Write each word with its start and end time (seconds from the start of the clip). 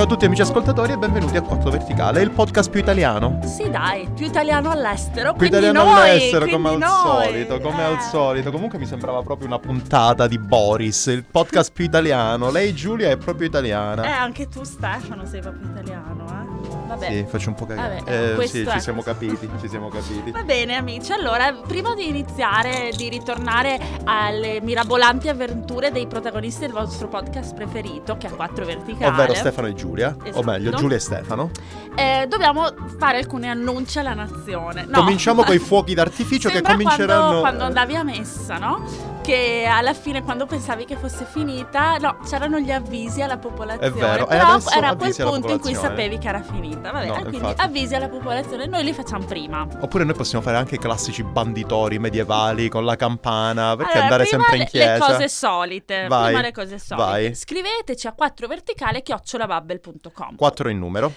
Ciao 0.00 0.08
a 0.08 0.12
tutti 0.12 0.24
amici 0.24 0.40
ascoltatori 0.40 0.92
e 0.92 0.96
benvenuti 0.96 1.36
a 1.36 1.42
Quattro 1.42 1.68
Verticale, 1.68 2.22
il 2.22 2.30
podcast 2.30 2.70
più 2.70 2.80
italiano. 2.80 3.38
Sì, 3.44 3.68
dai, 3.68 4.08
più 4.14 4.24
italiano 4.24 4.70
all'estero. 4.70 5.34
Più 5.34 5.46
italiano 5.46 5.84
noi, 5.84 6.08
all'estero, 6.08 6.46
come 6.46 6.70
al 6.70 6.78
noi. 6.78 6.88
solito, 7.26 7.60
come 7.60 7.80
Eh. 7.82 7.84
al 7.84 8.00
solito. 8.00 8.50
Comunque 8.50 8.78
mi 8.78 8.86
sembrava 8.86 9.20
proprio 9.20 9.46
una 9.48 9.58
puntata 9.58 10.26
di 10.26 10.38
Boris, 10.38 11.04
il 11.08 11.22
podcast 11.30 11.70
più 11.74 11.84
italiano. 11.84 12.50
Lei 12.50 12.72
Giulia 12.72 13.10
è 13.10 13.18
proprio 13.18 13.44
Eh, 13.44 13.48
italiana. 13.50 14.18
anche 14.18 14.48
tu 14.48 14.64
Stefano 14.64 15.26
sei 15.26 15.42
proprio 15.42 15.68
italiano, 15.68 16.24
eh? 16.28 16.49
Vabbè. 16.90 17.06
Sì, 17.08 17.24
faccio 17.28 17.48
un 17.50 17.54
po' 17.54 17.66
cagare. 17.66 17.98
Vabbè, 18.04 18.30
Eh, 18.30 18.34
questo 18.34 18.56
sì, 18.56 18.62
è. 18.64 18.70
ci 18.72 18.80
siamo 18.80 19.02
capiti, 19.02 19.48
ci 19.60 19.68
siamo 19.68 19.88
capiti. 19.88 20.30
Va 20.32 20.42
bene 20.42 20.74
amici, 20.74 21.12
allora 21.12 21.52
prima 21.52 21.94
di 21.94 22.08
iniziare, 22.08 22.90
di 22.96 23.08
ritornare 23.08 23.78
alle 24.04 24.60
mirabolanti 24.60 25.28
avventure 25.28 25.92
dei 25.92 26.06
protagonisti 26.08 26.62
del 26.62 26.72
vostro 26.72 27.06
podcast 27.08 27.54
preferito, 27.54 28.16
che 28.16 28.26
è 28.26 28.30
Quattro 28.30 28.64
Verticale, 28.64 29.06
Ovvero 29.12 29.34
Stefano 29.34 29.68
e 29.68 29.74
Giulia, 29.74 30.16
o 30.18 30.26
Esatto. 30.26 30.42
meglio 30.42 30.70
Giulia 30.72 30.96
e 30.96 31.00
Stefano. 31.00 31.50
eh, 31.94 32.26
dobbiamo 32.28 32.66
fare 32.98 33.18
alcuni 33.18 33.48
annunci 33.48 33.98
alla 34.00 34.14
nazione. 34.14 34.84
No. 34.88 34.98
Cominciamo 34.98 35.42
con 35.44 35.54
i 35.54 35.58
fuochi 35.58 35.94
d'artificio 35.94 36.48
che 36.48 36.60
cominceranno... 36.60 37.20
quando, 37.20 37.40
quando 37.40 37.64
andavi 37.64 37.94
a 37.96 38.02
messa, 38.02 38.58
no? 38.58 38.84
Che 39.22 39.68
alla 39.70 39.92
fine, 39.92 40.22
quando 40.22 40.46
pensavi 40.46 40.84
che 40.86 40.96
fosse 40.96 41.24
finita, 41.24 41.96
no, 41.98 42.18
c'erano 42.26 42.58
gli 42.58 42.70
avvisi 42.72 43.20
alla 43.20 43.36
popolazione. 43.36 43.86
È 43.86 43.90
vero, 43.90 44.26
Però 44.26 44.46
adesso 44.52 44.70
era 44.70 44.96
quel 44.96 45.14
punto 45.14 45.52
in 45.52 45.60
cui 45.60 45.74
sapevi 45.74 46.18
che 46.18 46.28
era 46.28 46.42
finita. 46.42 46.90
Vabbè, 46.90 47.06
No, 47.06 47.12
quindi 47.20 47.36
infatti. 47.36 47.60
avvisi 47.60 47.94
alla 47.94 48.08
popolazione, 48.08 48.66
noi 48.66 48.82
li 48.82 48.92
facciamo 48.92 49.24
prima. 49.26 49.66
Oppure 49.80 50.04
noi 50.04 50.14
possiamo 50.14 50.42
fare 50.42 50.56
anche 50.56 50.76
i 50.76 50.78
classici 50.78 51.22
banditori 51.22 51.98
medievali 51.98 52.68
con 52.68 52.84
la 52.84 52.96
campana, 52.96 53.76
perché 53.76 53.92
Allora, 53.92 54.04
andare 54.04 54.24
sempre 54.24 54.56
in 54.56 54.64
chiesa. 54.64 54.92
Le 54.94 54.98
cose 54.98 55.28
solite. 55.28 56.06
Vai, 56.08 56.24
prima 56.26 56.40
le 56.40 56.52
cose 56.52 56.78
solite. 56.78 57.06
vai. 57.06 57.34
Scriveteci 57.34 58.06
a 58.06 58.12
4 58.12 58.46
verticale 58.46 59.02
chiocciolabubble.com. 59.02 60.36
4 60.36 60.68
in 60.70 60.78
numero. 60.78 61.12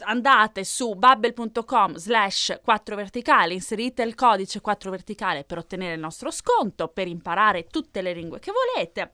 Andate 0.00 0.64
su 0.64 0.94
bubble.com 0.94 1.96
slash 1.96 2.60
4 2.62 2.96
verticale, 2.96 3.54
inserite 3.54 4.02
il 4.02 4.14
codice 4.14 4.60
4 4.60 4.90
verticale 4.90 5.44
per 5.44 5.58
ottenere 5.58 5.94
il 5.94 6.00
nostro 6.00 6.30
sconto, 6.30 6.88
per 6.88 7.06
imparare 7.06 7.66
tutte 7.66 8.02
le 8.02 8.12
lingue 8.12 8.38
che 8.38 8.52
volete 8.52 9.12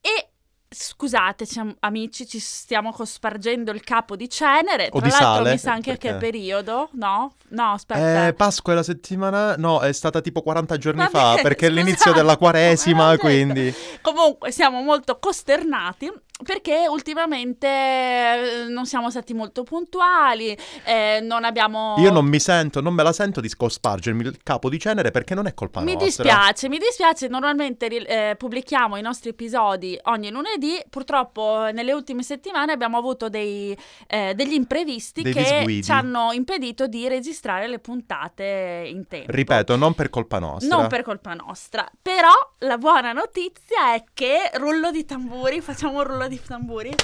e 0.00 0.28
scusate 0.74 1.46
amici 1.80 2.26
ci 2.26 2.40
stiamo 2.40 2.92
cospargendo 2.92 3.70
il 3.70 3.82
capo 3.82 4.16
di 4.16 4.28
cenere, 4.28 4.88
O 4.90 4.98
tra 4.98 5.06
di 5.06 5.10
l'altro 5.10 5.44
sale, 5.44 5.50
mi 5.52 5.58
sa 5.58 5.72
anche 5.72 5.92
perché? 5.92 6.08
che 6.08 6.14
periodo, 6.16 6.88
no? 6.94 7.34
No, 7.48 7.72
aspetta. 7.72 8.26
Eh, 8.26 8.34
Pasqua 8.34 8.72
è 8.72 8.76
la 8.76 8.82
settimana... 8.82 9.54
No, 9.56 9.80
è 9.80 9.92
stata 9.92 10.20
tipo 10.20 10.42
40 10.42 10.76
giorni 10.76 10.98
Vabbè, 10.98 11.10
fa, 11.10 11.38
perché 11.40 11.68
è 11.68 11.70
l'inizio 11.70 11.96
scusate, 11.96 12.18
della 12.18 12.36
quaresima, 12.36 13.16
quindi... 13.18 13.72
Comunque 14.02 14.50
siamo 14.50 14.82
molto 14.82 15.18
costernati 15.18 16.12
perché 16.42 16.86
ultimamente 16.88 17.66
eh, 17.68 18.64
non 18.68 18.86
siamo 18.86 19.08
stati 19.08 19.32
molto 19.34 19.62
puntuali, 19.62 20.56
eh, 20.84 21.20
non 21.22 21.44
abbiamo... 21.44 21.94
Io 21.98 22.10
non 22.10 22.26
mi 22.26 22.40
sento, 22.40 22.80
non 22.80 22.92
me 22.92 23.02
la 23.04 23.12
sento 23.12 23.40
di 23.40 23.48
scospargermi 23.48 24.22
il 24.24 24.38
capo 24.42 24.68
di 24.68 24.78
cenere 24.80 25.12
perché 25.12 25.34
non 25.34 25.46
è 25.46 25.54
colpa 25.54 25.80
Mi 25.80 25.92
nostra. 25.92 26.06
dispiace, 26.24 26.68
mi 26.68 26.78
dispiace, 26.78 27.28
normalmente 27.28 27.86
eh, 27.86 28.34
pubblichiamo 28.36 28.96
i 28.96 29.02
nostri 29.02 29.30
episodi 29.30 29.96
ogni 30.04 30.30
lunedì, 30.30 30.82
purtroppo 30.90 31.68
nelle 31.72 31.92
ultime 31.92 32.24
settimane 32.24 32.72
abbiamo 32.72 32.98
avuto 32.98 33.28
dei, 33.28 33.76
eh, 34.08 34.34
degli 34.34 34.54
imprevisti 34.54 35.22
Dei 35.22 35.32
che 35.32 35.42
disguidi. 35.42 35.84
ci 35.84 35.92
hanno 35.92 36.32
impedito 36.32 36.88
di 36.88 37.06
registrare 37.06 37.68
le 37.68 37.78
puntate 37.78 38.84
in 38.88 39.06
tempo. 39.06 39.30
Ripeto, 39.30 39.76
non 39.76 39.94
per 39.94 40.10
colpa 40.10 40.40
nostra. 40.40 40.76
Non 40.76 40.88
per 40.88 41.02
colpa 41.02 41.34
nostra, 41.34 41.88
però 42.02 42.32
la 42.58 42.76
buona 42.76 43.12
notizia 43.12 43.94
è 43.94 44.02
che 44.12 44.50
rullo 44.54 44.90
di 44.90 45.04
tamburi, 45.04 45.60
facciamo 45.62 45.98
un 45.98 46.04
rullo 46.04 46.23
di 46.28 46.40
tamburi. 46.42 46.94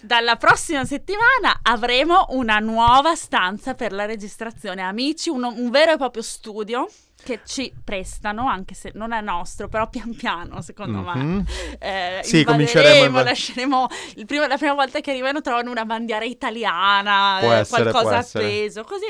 Dalla 0.00 0.36
prossima 0.36 0.84
settimana 0.84 1.58
avremo 1.62 2.26
una 2.30 2.58
nuova 2.58 3.16
stanza 3.16 3.74
per 3.74 3.92
la 3.92 4.04
registrazione, 4.04 4.82
amici, 4.82 5.30
uno- 5.30 5.52
un 5.56 5.68
vero 5.70 5.92
e 5.92 5.96
proprio 5.96 6.22
studio 6.22 6.88
che 7.24 7.40
ci 7.44 7.72
prestano, 7.82 8.46
anche 8.46 8.74
se 8.74 8.92
non 8.94 9.10
è 9.12 9.20
nostro, 9.20 9.66
però 9.68 9.88
pian 9.88 10.14
piano, 10.14 10.60
secondo 10.62 11.00
me. 11.00 11.14
Mhm. 11.16 11.44
Eh, 11.80 12.20
Sì, 12.22 12.44
cominceremo 12.44 13.20
lasceremo 13.22 13.88
il 14.16 14.26
primo- 14.26 14.46
la 14.46 14.56
prima 14.56 14.74
volta 14.74 15.00
che 15.00 15.10
arrivano 15.10 15.40
trovano 15.40 15.72
una 15.72 15.84
bandiera 15.84 16.24
italiana, 16.24 17.40
eh, 17.40 17.46
essere, 17.46 17.90
qualcosa 17.90 18.18
appeso, 18.38 18.84
così. 18.84 19.06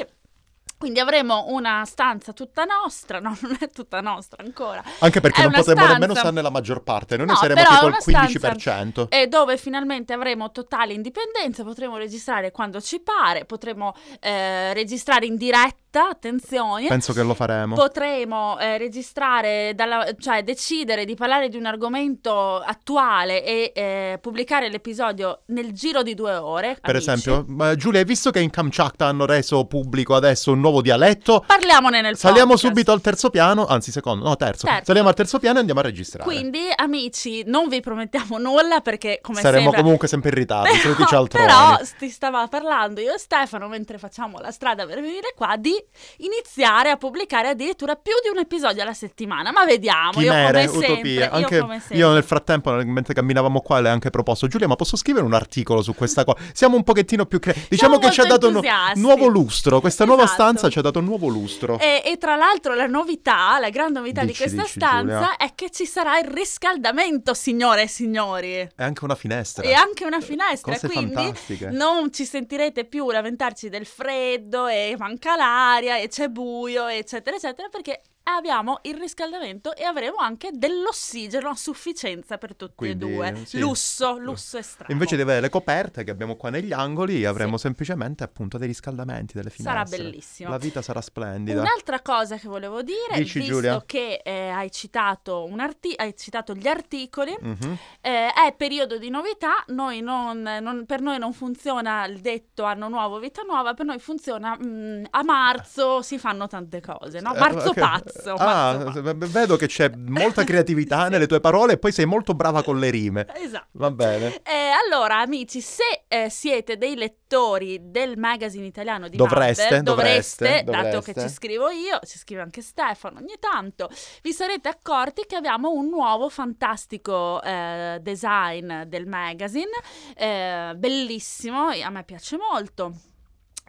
Quindi 0.79 1.01
avremo 1.01 1.47
una 1.49 1.85
stanza 1.87 2.33
tutta 2.33 2.65
nostra, 2.65 3.19
no, 3.19 3.37
non 3.43 3.57
è 3.59 3.71
tutta 3.71 4.01
nostra 4.01 4.45
ancora. 4.45 4.83
Anche 4.99 5.21
perché 5.21 5.41
È 5.41 5.45
non 5.45 5.53
potremo 5.55 5.81
nemmeno 5.81 6.03
stanza- 6.05 6.21
starne 6.21 6.43
la 6.43 6.51
maggior 6.51 6.83
parte, 6.83 7.17
noi 7.17 7.27
No, 7.27 7.33
ne 7.33 7.39
saremo 7.39 7.61
tipo 7.63 7.87
il 7.87 7.97
una 8.13 8.23
15%. 8.27 9.07
E 9.09 9.27
dove 9.27 9.57
finalmente 9.57 10.13
avremo 10.13 10.51
totale 10.53 10.93
indipendenza, 10.93 11.65
potremo 11.65 11.97
registrare 11.97 12.51
quando 12.51 12.81
ci 12.81 13.01
pare, 13.01 13.45
potremo 13.47 13.95
eh, 14.21 14.75
registrare 14.75 15.25
in 15.27 15.37
diretta, 15.37 16.09
attenzione. 16.11 16.87
Penso 16.89 17.13
che 17.15 17.23
lo 17.23 17.33
faremo. 17.35 17.75
Potremo 17.75 18.59
eh, 18.59 18.77
registrare, 18.77 19.73
dalla- 19.75 20.07
cioè 20.19 20.43
decidere 20.43 21.05
di 21.07 21.15
parlare 21.15 21.49
di 21.49 21.57
un 21.57 21.65
argomento 21.65 22.59
attuale 22.59 23.43
e 23.45 23.73
eh, 23.75 24.19
pubblicare 24.21 24.69
l'episodio 24.69 25.41
nel 25.47 25.73
giro 25.73 26.03
di 26.03 26.15
due 26.15 26.35
ore. 26.37 26.77
per 26.81 26.95
amici. 26.97 27.11
esempio, 27.11 27.45
ma, 27.49 27.75
Giulia, 27.77 28.01
hai 28.01 28.05
visto 28.07 28.31
che 28.31 28.41
in 28.41 28.51
Kamchatka 28.51 29.07
hanno 29.07 29.25
reso 29.25 29.65
pubblico 29.65 30.15
adesso 30.15 30.53
un 30.53 30.61
nuovo 30.67 30.83
dialetto? 30.83 31.45
Parliamone 31.47 32.01
nel 32.01 32.17
Saliamo 32.17 32.53
podcast. 32.53 32.67
subito 32.67 32.93
al 32.93 33.01
terzo 33.01 33.31
piano, 33.31 33.67
anzi 33.67 33.91
secondo, 33.93 34.25
no 34.27 34.37
terzo. 34.37 34.67
Terzo. 34.67 34.85
Saliamo 34.87 35.09
al 35.09 35.15
terzo 35.15 35.39
piano 35.39 35.57
e 35.57 35.61
andiamo 35.61 35.81
a 35.81 35.83
registrare. 35.85 36.25
Quindi, 36.29 36.61
amici, 36.75 37.43
non 37.47 37.69
vi 37.69 37.81
promettiamo 37.81 38.39
nulla 38.39 38.81
perché, 38.81 39.21
come 39.23 39.41
Saremo 39.41 39.65
sempre, 39.65 39.81
comunque 39.83 40.09
sempre 40.09 40.31
in 40.31 40.35
ritardo, 40.37 40.75
soliti 40.75 41.05
cialtroni. 41.09 41.47
però 41.47 41.79
ti 41.99 42.09
stava 42.09 42.47
parlando 42.49 43.01
io 43.01 43.15
e 43.15 43.19
Stefano 43.19 43.69
mentre 43.69 43.99
facciamo 43.99 44.39
la 44.41 44.51
strada 44.51 44.87
per 44.87 45.01
venire 45.01 45.33
qua 45.37 45.57
di 45.57 45.75
iniziare 46.19 46.91
a 46.91 46.97
pubblicare 46.97 47.49
addirittura 47.49 47.95
più 47.95 48.13
di 48.23 48.29
un 48.31 48.39
episodio 48.39 48.83
alla 48.83 48.95
settimana. 48.95 49.53
Ma 49.53 49.65
vediamo, 49.65 50.13
Chimere, 50.13 50.63
io 50.65 50.71
come 50.71 50.87
sempre, 50.87 50.93
utopie. 50.95 51.25
io 51.25 51.31
Anche 51.33 51.59
come 51.61 51.83
io 51.91 52.13
nel 52.13 52.25
frattempo, 52.25 52.73
mentre 52.85 53.15
camminavamo 53.15 53.61
qua, 53.61 53.81
le 53.81 53.89
ho 53.89 53.93
anche 53.93 54.11
proposto, 54.11 54.47
Giulia, 54.49 54.67
ma 54.67 54.77
posso 54.77 54.97
scrivere 54.97 55.25
un 55.25 55.35
articolo 55.35 55.83
su 55.83 55.95
questa 55.95 56.25
cosa? 56.25 56.39
Siamo 56.53 56.77
un 56.77 56.83
pochettino 56.83 57.27
più 57.27 57.39
creativi. 57.39 57.67
Diciamo 57.71 57.99
che 57.99 58.11
ci 58.11 58.21
ha 58.21 58.25
dato 58.25 58.49
un 58.49 58.61
nuovo 58.95 59.27
lustro. 59.27 59.81
Questa 59.81 60.05
nuova 60.05 60.25
Esatto. 60.25 60.43
Stanza 60.57 60.71
ci 60.71 60.79
ha 60.79 60.83
dato 60.83 60.99
un 60.99 61.05
nuovo 61.05 61.29
lustro. 61.29 61.79
E, 61.79 62.03
e 62.05 62.17
tra 62.19 62.37
l'altro 62.37 62.75
la 62.75 62.87
novità, 62.87 63.59
la 63.59 63.71
gran 63.71 63.93
novità 63.93 64.23
Dici, 64.23 64.33
di 64.33 64.39
questa 64.39 64.63
dici, 64.63 64.79
stanza 64.79 65.01
Giulia. 65.03 65.37
è 65.37 65.55
che 65.55 65.71
ci 65.71 65.87
sarà 65.87 66.19
il 66.19 66.27
riscaldamento, 66.29 67.35
signore 67.35 67.83
e 67.83 67.89
signori. 67.89 68.55
È 68.55 68.83
anche 68.83 69.05
una 69.05 69.15
finestra. 69.15 69.63
E 69.63 69.73
anche 69.73 70.05
una 70.05 70.21
finestra, 70.21 70.73
Cose 70.73 70.89
quindi 70.89 71.15
fantastiche. 71.15 71.71
non 71.71 72.13
ci 72.13 72.25
sentirete 72.25 72.85
più 72.85 73.11
lamentarci 73.11 73.69
del 73.69 73.87
freddo 73.87 74.67
e 74.67 74.95
manca 74.99 75.37
l'aria 75.37 75.97
e 75.99 76.09
c'è 76.09 76.29
buio, 76.29 76.87
eccetera, 76.87 77.37
eccetera, 77.37 77.69
perché 77.69 78.03
abbiamo 78.35 78.79
il 78.83 78.95
riscaldamento 78.97 79.75
e 79.75 79.85
avremo 79.85 80.17
anche 80.19 80.51
dell'ossigeno 80.53 81.49
a 81.49 81.55
sufficienza 81.55 82.39
per 82.39 82.55
tutti 82.57 82.73
Quindi, 82.75 83.05
e 83.05 83.09
due. 83.15 83.43
sì. 83.45 83.59
Lusso, 83.59 84.17
lusso 84.19 84.59
estremo. 84.59 84.93
Invece 84.93 85.17
di 85.17 85.23
avere 85.23 85.41
le 85.41 85.49
coperte 85.49 86.05
che 86.05 86.11
abbiamo 86.11 86.37
qua 86.37 86.51
negli 86.51 86.73
angoli, 86.73 87.25
avremo 87.25 87.57
semplicemente 87.57 88.25
appunto 88.25 88.59
dei 88.59 88.67
riscaldamenti, 88.69 89.35
delle 89.35 89.51
Sarà 89.51 89.85
finestre. 89.85 90.03
bellissimo. 90.11 90.51
La 90.51 90.59
vita 90.59 90.83
sarà 90.83 91.01
splendida. 91.01 91.61
Un'altra 91.61 92.01
cosa 92.01 92.37
che 92.37 92.49
volevo 92.49 92.83
dire, 92.83 93.17
Dici, 93.17 93.39
visto 93.39 93.55
Giulia. 93.55 93.83
che 93.87 94.21
eh, 94.25 94.49
hai, 94.49 94.71
citato 94.71 95.45
un 95.45 95.61
arti- 95.61 95.95
hai 95.97 96.15
citato 96.17 96.55
gli 96.55 96.67
articoli, 96.67 97.37
Mhm. 97.41 97.79
eh, 98.01 98.29
è 98.33 98.55
periodo 98.57 98.99
di 98.99 99.09
novità, 99.11 99.63
noi 99.69 100.01
non- 100.01 100.43
non- 100.43 100.85
per 100.87 101.01
noi 101.01 101.19
non 101.19 101.33
funziona 101.33 102.05
il 102.07 102.21
detto 102.21 102.65
anno 102.65 102.89
nuovo, 102.89 103.19
vita 103.19 103.43
nuova, 103.43 103.75
per 103.75 103.87
noi 103.87 103.99
funziona 103.99 104.57
mm, 104.61 105.05
a 105.11 105.23
marzo 105.23 106.03
si 106.03 106.19
fanno 106.19 106.47
tante 106.47 106.81
cose, 106.81 107.21
no? 107.21 107.35
Eh, 107.35 107.39
Marzo 107.39 107.69
ok. 107.69 107.75
pazzo. 107.79 108.16
Ah, 108.25 108.35
marzo 108.77 109.03
pazzo. 109.03 109.15
v- 109.15 109.27
vedo 109.27 109.57
che 109.57 109.67
c'è 109.67 109.91
molta 109.97 110.45
creatività 110.45 111.09
nelle 111.11 111.27
tue 111.27 111.41
parole 111.41 111.75
e 111.75 111.79
poi 111.79 111.93
sei 111.93 112.05
molto 112.07 112.35
brava 112.35 112.63
con 112.63 112.79
le 112.79 112.91
rime. 112.91 113.27
Esatto. 113.35 113.67
Va 113.73 113.91
bene. 113.91 114.41
Eh, 114.43 114.71
allora, 114.85 115.19
amici, 115.21 115.61
se 115.61 116.05
eh, 116.09 116.29
siete 116.31 116.77
dei 116.77 116.97
lettori 116.97 117.79
del 117.91 118.17
magazine 118.19 118.67
italiano 118.67 119.09
di 119.09 119.17
Dovreste, 119.17 119.63
Marvel, 119.63 119.83
dovreste, 119.83 120.63
dato 120.65 120.73
dovreste. 120.73 121.13
che 121.13 121.21
ci 121.21 121.29
scrivo 121.29 121.69
io, 121.71 121.99
ci 122.05 122.19
scrive 122.19 122.43
anche 122.43 122.63
Stefano 122.63 123.19
ogni 123.19 123.37
tanto, 123.41 123.89
vi 124.23 124.33
sarete 124.33 124.69
accorti 124.69 125.25
che 125.27 125.37
abbiamo 125.37 125.71
un 125.71 125.89
nuovo 125.89 126.29
fantastico 126.29 127.43
eh, 127.43 127.99
design 128.01 128.83
del 128.83 129.07
magazine, 129.07 129.71
eh, 130.17 130.73
bellissimo, 130.77 131.69
a 131.69 131.91
me 131.91 132.05
piace 132.05 132.37
molto. 132.37 132.93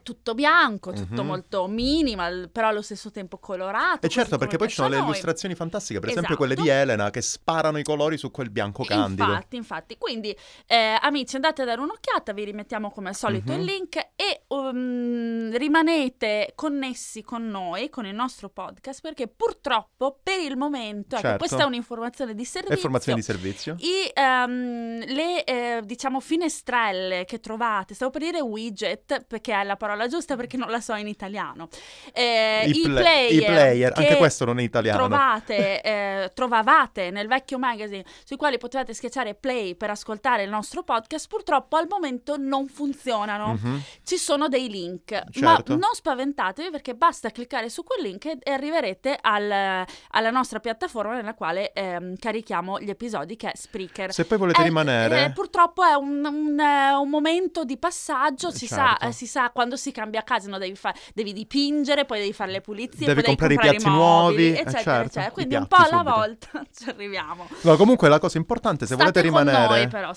Tutto 0.08 0.34
bianco, 0.34 0.94
tutto 0.94 1.22
Mhm. 1.22 1.28
molto 1.28 1.68
minimal, 1.68 2.50
però 2.50 2.70
allo 2.70 2.82
stesso 2.82 3.12
tempo 3.12 3.40
colorato. 3.40 4.06
E 4.06 4.10
certo, 4.10 4.38
perché 4.38 4.56
poi 4.56 4.70
ci 4.70 4.76
sono 4.76 4.88
le 4.88 5.00
illustrazioni 5.00 5.54
fantastiche, 5.54 6.00
per 6.00 6.08
esempio 6.12 6.36
Esatto. 6.36 6.48
quelle 6.48 6.62
di 6.62 6.70
Elena 6.70 7.10
che 7.10 7.22
sparano 7.22 7.78
i 7.78 7.84
colori 7.84 8.18
su 8.18 8.32
quel 8.32 8.50
bianco 8.50 8.86
candido. 8.86 9.24
Infatti, 9.24 9.56
infatti. 9.58 9.98
Quindi, 9.98 10.34
eh, 10.66 10.98
amici, 11.02 11.36
andate 11.36 11.64
a 11.64 11.66
dare 11.66 11.82
un'occhiata, 11.82 12.32
vi 12.32 12.46
rimettiamo 12.46 12.90
come 12.90 13.10
al 13.10 13.16
solito 13.16 13.52
Mhm. 13.52 13.60
il 13.60 13.66
link 13.66 13.96
e 14.16 14.44
um, 14.48 15.58
rimanete 15.58 16.54
connessi 16.56 17.22
con 17.24 17.48
noi, 17.50 17.90
con 17.90 18.06
il 18.06 18.16
nostro 18.16 18.48
podcast, 18.50 19.02
perché 19.02 19.28
purtroppo 19.28 20.20
per 20.24 20.40
il 20.40 20.56
momento, 20.56 21.16
ecco, 21.16 21.22
Certo. 21.28 21.38
questa 21.40 21.64
è 21.64 21.66
un'informazione 21.66 22.34
di 22.34 22.46
servizio. 22.46 22.76
Informazioni 22.76 23.20
di 23.20 23.26
servizio. 23.26 23.76
I, 23.80 24.10
ehm, 24.14 25.00
le 25.06 25.44
eh, 25.44 25.82
diciamo 25.84 26.20
finestrelle 26.20 27.26
che 27.26 27.40
trovate, 27.40 27.94
stavo 27.94 28.12
per 28.12 28.22
dire 28.22 28.40
widget 28.40 29.26
perché 29.26 29.54
è 29.54 29.64
la 29.64 29.76
parola 29.76 29.97
giusta 30.06 30.36
perché 30.36 30.56
non 30.58 30.70
la 30.70 30.80
so 30.80 30.94
in 30.94 31.08
italiano. 31.08 31.70
Eh, 32.14 32.66
I, 32.68 32.78
I, 32.78 32.82
pla- 32.84 33.00
player, 33.00 33.32
i 33.32 33.44
player, 33.46 33.92
che 33.94 34.02
anche 34.02 34.18
questo 34.18 34.46
non 34.46 34.60
è 34.60 34.62
italiano. 34.62 34.98
Trovate, 35.08 35.82
eh, 35.82 36.32
trovavate 36.36 37.10
nel 37.10 37.28
vecchio 37.28 37.58
magazine 37.58 38.06
sui 38.24 38.38
quali 38.38 38.60
potevate 38.60 38.94
schiacciare 38.94 39.34
play 39.34 39.74
per 39.76 39.90
ascoltare 39.90 40.44
il 40.44 40.50
nostro 40.50 40.84
podcast, 40.84 41.28
purtroppo 41.28 41.78
al 41.78 41.88
momento 41.90 42.36
non 42.38 42.68
funzionano. 42.68 43.54
Mhm. 43.60 43.82
Ci 44.04 44.18
sono 44.18 44.48
dei 44.48 44.70
link, 44.70 45.06
Certo. 45.32 45.42
ma 45.42 45.62
non 45.66 45.94
spaventatevi 45.94 46.70
perché 46.70 46.94
basta 46.94 47.32
cliccare 47.32 47.70
su 47.70 47.84
quel 47.84 48.02
link 48.04 48.26
e- 48.26 48.38
e 48.44 48.52
arriverete 48.52 49.18
al- 49.20 49.86
alla 50.12 50.30
nostra 50.30 50.60
piattaforma 50.60 51.16
nella 51.16 51.34
quale 51.34 51.72
ehm, 51.74 52.16
carichiamo 52.18 52.80
gli 52.80 52.90
episodi 52.90 53.36
che 53.38 53.52
è 53.52 53.56
Spreaker. 53.56 54.12
Se 54.14 54.26
poi 54.26 54.38
volete 54.38 54.62
Eh, 54.62 54.64
rimanere... 54.66 55.24
eh, 55.26 55.32
purtroppo 55.32 55.84
è 55.84 55.94
un, 55.94 56.26
un, 56.26 56.60
eh, 56.60 56.94
un 56.94 57.10
momento 57.10 57.64
di 57.64 57.78
passaggio, 57.78 58.52
si, 58.52 58.68
sa, 58.68 58.90
Certo. 58.90 59.06
eh, 59.08 59.12
si 59.12 59.28
sa 59.28 59.50
quando 59.52 59.76
si 59.78 59.87
cambia 59.92 60.24
casa, 60.24 60.50
no, 60.50 60.58
devi, 60.58 60.76
fa- 60.76 60.94
devi 61.14 61.34
dipingere, 61.34 62.06
poi 62.06 62.20
devi 62.20 62.34
fare 62.34 62.52
le 62.52 62.62
pulizie, 62.62 63.06
Devi 63.06 63.22
poi 63.22 63.30
comprare 63.30 63.54
i 63.54 63.58
piatti 63.58 63.84
comprare 63.84 63.98
nuovi, 63.98 64.48
eh, 64.48 64.52
eccetera, 64.52 64.82
certo, 64.82 65.02
eccetera. 65.02 65.32
Quindi 65.32 65.56
un 65.56 65.68
po' 65.68 65.76
alla 65.76 65.88
subito. 65.88 66.16
volta 66.16 66.66
ci 66.74 66.90
arriviamo. 66.90 67.48
No, 67.62 67.76
comunque 67.76 68.10
la 68.10 68.20
cosa 68.20 68.38
importante, 68.38 68.86
se 68.86 68.94
state 68.96 69.04
volete 69.04 69.22
rimanere... 69.22 69.68
noi 69.68 69.88
però. 69.88 70.12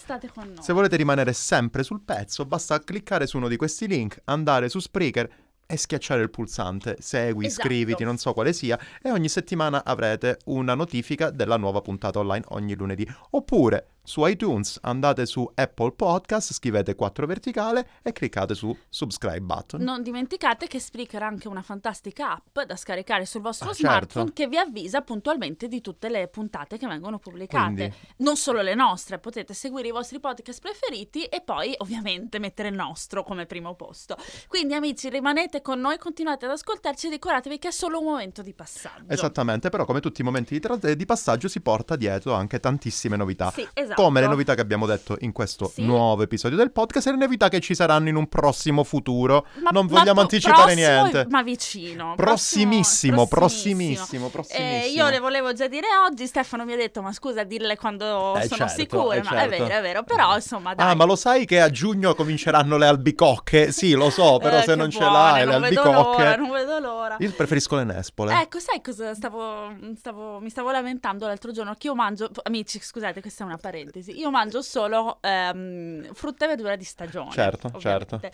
Se 0.60 0.72
volete 0.72 0.96
rimanere 0.96 1.32
sempre 1.32 1.82
sul 1.82 2.00
pezzo, 2.02 2.44
basta 2.44 2.78
cliccare 2.80 3.26
su 3.26 3.36
uno 3.36 3.48
di 3.48 3.56
questi 3.56 3.86
link, 3.86 4.20
andare 4.24 4.68
su 4.68 4.78
Spreaker 4.78 5.28
e 5.70 5.76
schiacciare 5.76 6.20
il 6.20 6.30
pulsante 6.30 6.96
segui, 6.98 7.46
Esatto. 7.46 7.68
iscriviti, 7.68 8.02
non 8.02 8.16
so 8.16 8.32
quale 8.32 8.52
sia, 8.52 8.78
e 9.00 9.12
ogni 9.12 9.28
settimana 9.28 9.84
avrete 9.84 10.38
una 10.46 10.74
notifica 10.74 11.30
della 11.30 11.56
nuova 11.56 11.80
puntata 11.80 12.18
online 12.18 12.44
ogni 12.48 12.74
lunedì. 12.74 13.06
Oppure 13.30 13.86
su 14.10 14.26
iTunes 14.26 14.76
andate 14.82 15.24
su 15.24 15.48
Apple 15.54 15.92
Podcast, 15.92 16.52
scrivete 16.52 16.96
4 16.96 17.26
verticale 17.28 17.88
e 18.02 18.10
cliccate 18.12 18.56
su 18.56 18.76
subscribe 18.88 19.40
button. 19.40 19.80
Non 19.82 20.02
dimenticate 20.02 20.66
che 20.66 20.80
Spreaker 20.80 21.22
ha 21.22 21.26
anche 21.28 21.46
una 21.46 21.62
fantastica 21.62 22.32
app 22.32 22.58
da 22.66 22.74
scaricare 22.74 23.24
sul 23.24 23.40
vostro 23.40 23.70
Ah, 23.70 23.74
smartphone 23.74 24.26
certo. 24.26 24.42
che 24.42 24.48
vi 24.48 24.56
avvisa 24.58 25.02
puntualmente 25.02 25.68
di 25.68 25.80
tutte 25.80 26.08
le 26.08 26.26
puntate 26.26 26.76
che 26.76 26.88
vengono 26.88 27.20
pubblicate. 27.20 27.72
Quindi- 27.74 27.94
Non 28.16 28.36
solo 28.36 28.62
le 28.62 28.74
nostre, 28.74 29.20
potete 29.20 29.54
seguire 29.54 29.86
i 29.86 29.92
vostri 29.92 30.18
podcast 30.18 30.60
preferiti 30.60 31.22
e 31.26 31.40
poi 31.40 31.72
ovviamente 31.78 32.40
mettere 32.40 32.66
il 32.68 32.74
nostro 32.74 33.22
come 33.22 33.46
primo 33.46 33.76
posto. 33.76 34.16
Quindi 34.48 34.74
amici 34.74 35.08
rimanete 35.08 35.62
con 35.62 35.78
noi, 35.78 35.98
continuate 35.98 36.46
ad 36.46 36.50
ascoltarci 36.50 37.06
e 37.06 37.10
ricordatevi 37.10 37.60
che 37.60 37.68
è 37.68 37.70
solo 37.70 38.00
un 38.00 38.06
momento 38.06 38.42
di 38.42 38.54
passaggio. 38.54 39.04
Esattamente, 39.06 39.68
però 39.68 39.84
come 39.84 40.00
tutti 40.00 40.20
i 40.22 40.24
momenti 40.24 40.54
di, 40.54 40.58
tra- 40.58 40.74
di 40.76 41.06
passaggio 41.06 41.46
si 41.46 41.60
porta 41.60 41.94
dietro 41.94 42.32
anche 42.34 42.58
tantissime 42.58 43.16
novità. 43.16 43.52
Sì, 43.52 43.64
esatto. 43.72 43.98
Come 44.00 44.20
le 44.20 44.26
novità 44.28 44.54
che 44.54 44.60
abbiamo 44.62 44.86
detto 44.86 45.16
in 45.20 45.32
questo 45.32 45.66
Sì. 45.72 45.82
nuovo 45.82 46.22
episodio 46.22 46.56
del 46.56 46.72
podcast 46.72 47.06
e 47.08 47.10
le 47.12 47.16
novità 47.18 47.48
che 47.48 47.60
ci 47.60 47.74
saranno 47.74 48.08
in 48.08 48.16
un 48.16 48.28
prossimo 48.28 48.82
futuro. 48.82 49.46
Ma- 49.62 49.70
non 49.70 49.84
ma 49.86 49.90
vogliamo 49.98 50.12
pro- 50.14 50.20
anticipare 50.22 50.74
niente. 50.74 51.26
Ma 51.28 51.42
vicino. 51.42 52.14
Prossimissimo, 52.16 53.26
prossimo, 53.26 53.28
prossimissimo, 53.28 54.28
prossimissimo. 54.28 54.82
Eh, 54.84 54.88
io 54.90 55.08
le 55.08 55.18
volevo 55.18 55.52
già 55.52 55.68
dire 55.68 55.86
oggi, 56.08 56.26
Stefano 56.26 56.64
mi 56.64 56.72
ha 56.72 56.76
detto, 56.76 57.02
ma 57.02 57.12
scusa, 57.12 57.44
dirle 57.44 57.76
quando 57.76 58.36
Eh, 58.36 58.42
sono 58.46 58.66
certo, 58.68 58.74
sicura. 58.74 59.14
eh, 59.16 59.20
No, 59.20 59.22
è 59.22 59.32
certo. 59.32 59.48
vero, 59.64 59.64
è 59.66 59.80
vero, 59.82 60.02
però 60.02 60.34
insomma 60.34 60.74
dai. 60.74 60.90
Ah, 60.90 60.94
ma 60.94 61.04
lo 61.04 61.16
sai 61.16 61.44
che 61.44 61.60
a 61.60 61.70
giugno 61.70 62.14
cominceranno 62.14 62.76
le 62.78 62.86
albicocche? 62.86 63.70
Sì, 63.70 63.92
lo 63.92 64.08
so, 64.10 64.38
però 64.42 64.56
Eh, 64.58 64.60
se 64.60 64.66
che 64.66 64.74
non 64.76 64.90
ce 64.90 64.98
buone, 64.98 65.12
l'hai 65.12 65.38
le 65.46 65.52
non 65.52 65.62
albicocche... 65.64 65.90
l'ora, 65.92 66.36
non 66.36 66.50
vedo 66.50 66.78
l'ora. 66.78 67.16
Io 67.18 67.30
preferisco 67.32 67.76
le 67.76 67.84
nespole. 67.84 68.40
Ecco, 68.40 68.58
sai 68.60 68.80
cosa 68.80 69.14
stavo, 69.14 69.74
stavo- 69.96 70.38
mi 70.40 70.48
stavo 70.50 70.70
lamentando 70.70 71.26
l'altro 71.26 71.52
giorno? 71.52 71.74
Che 71.76 71.86
io 71.88 71.94
mangio, 71.94 72.30
amici, 72.44 72.80
scusate, 72.80 73.20
questa 73.20 73.44
è 73.44 73.46
una 73.46 73.56
parentesi. 73.58 73.89
Io 73.98 74.30
mangio 74.30 74.62
solo 74.62 75.18
ehm, 75.20 76.12
frutta 76.12 76.44
e 76.44 76.48
verdura 76.48 76.76
di 76.76 76.84
stagione. 76.84 77.30
Certo, 77.30 77.70
ovviamente. 77.72 78.32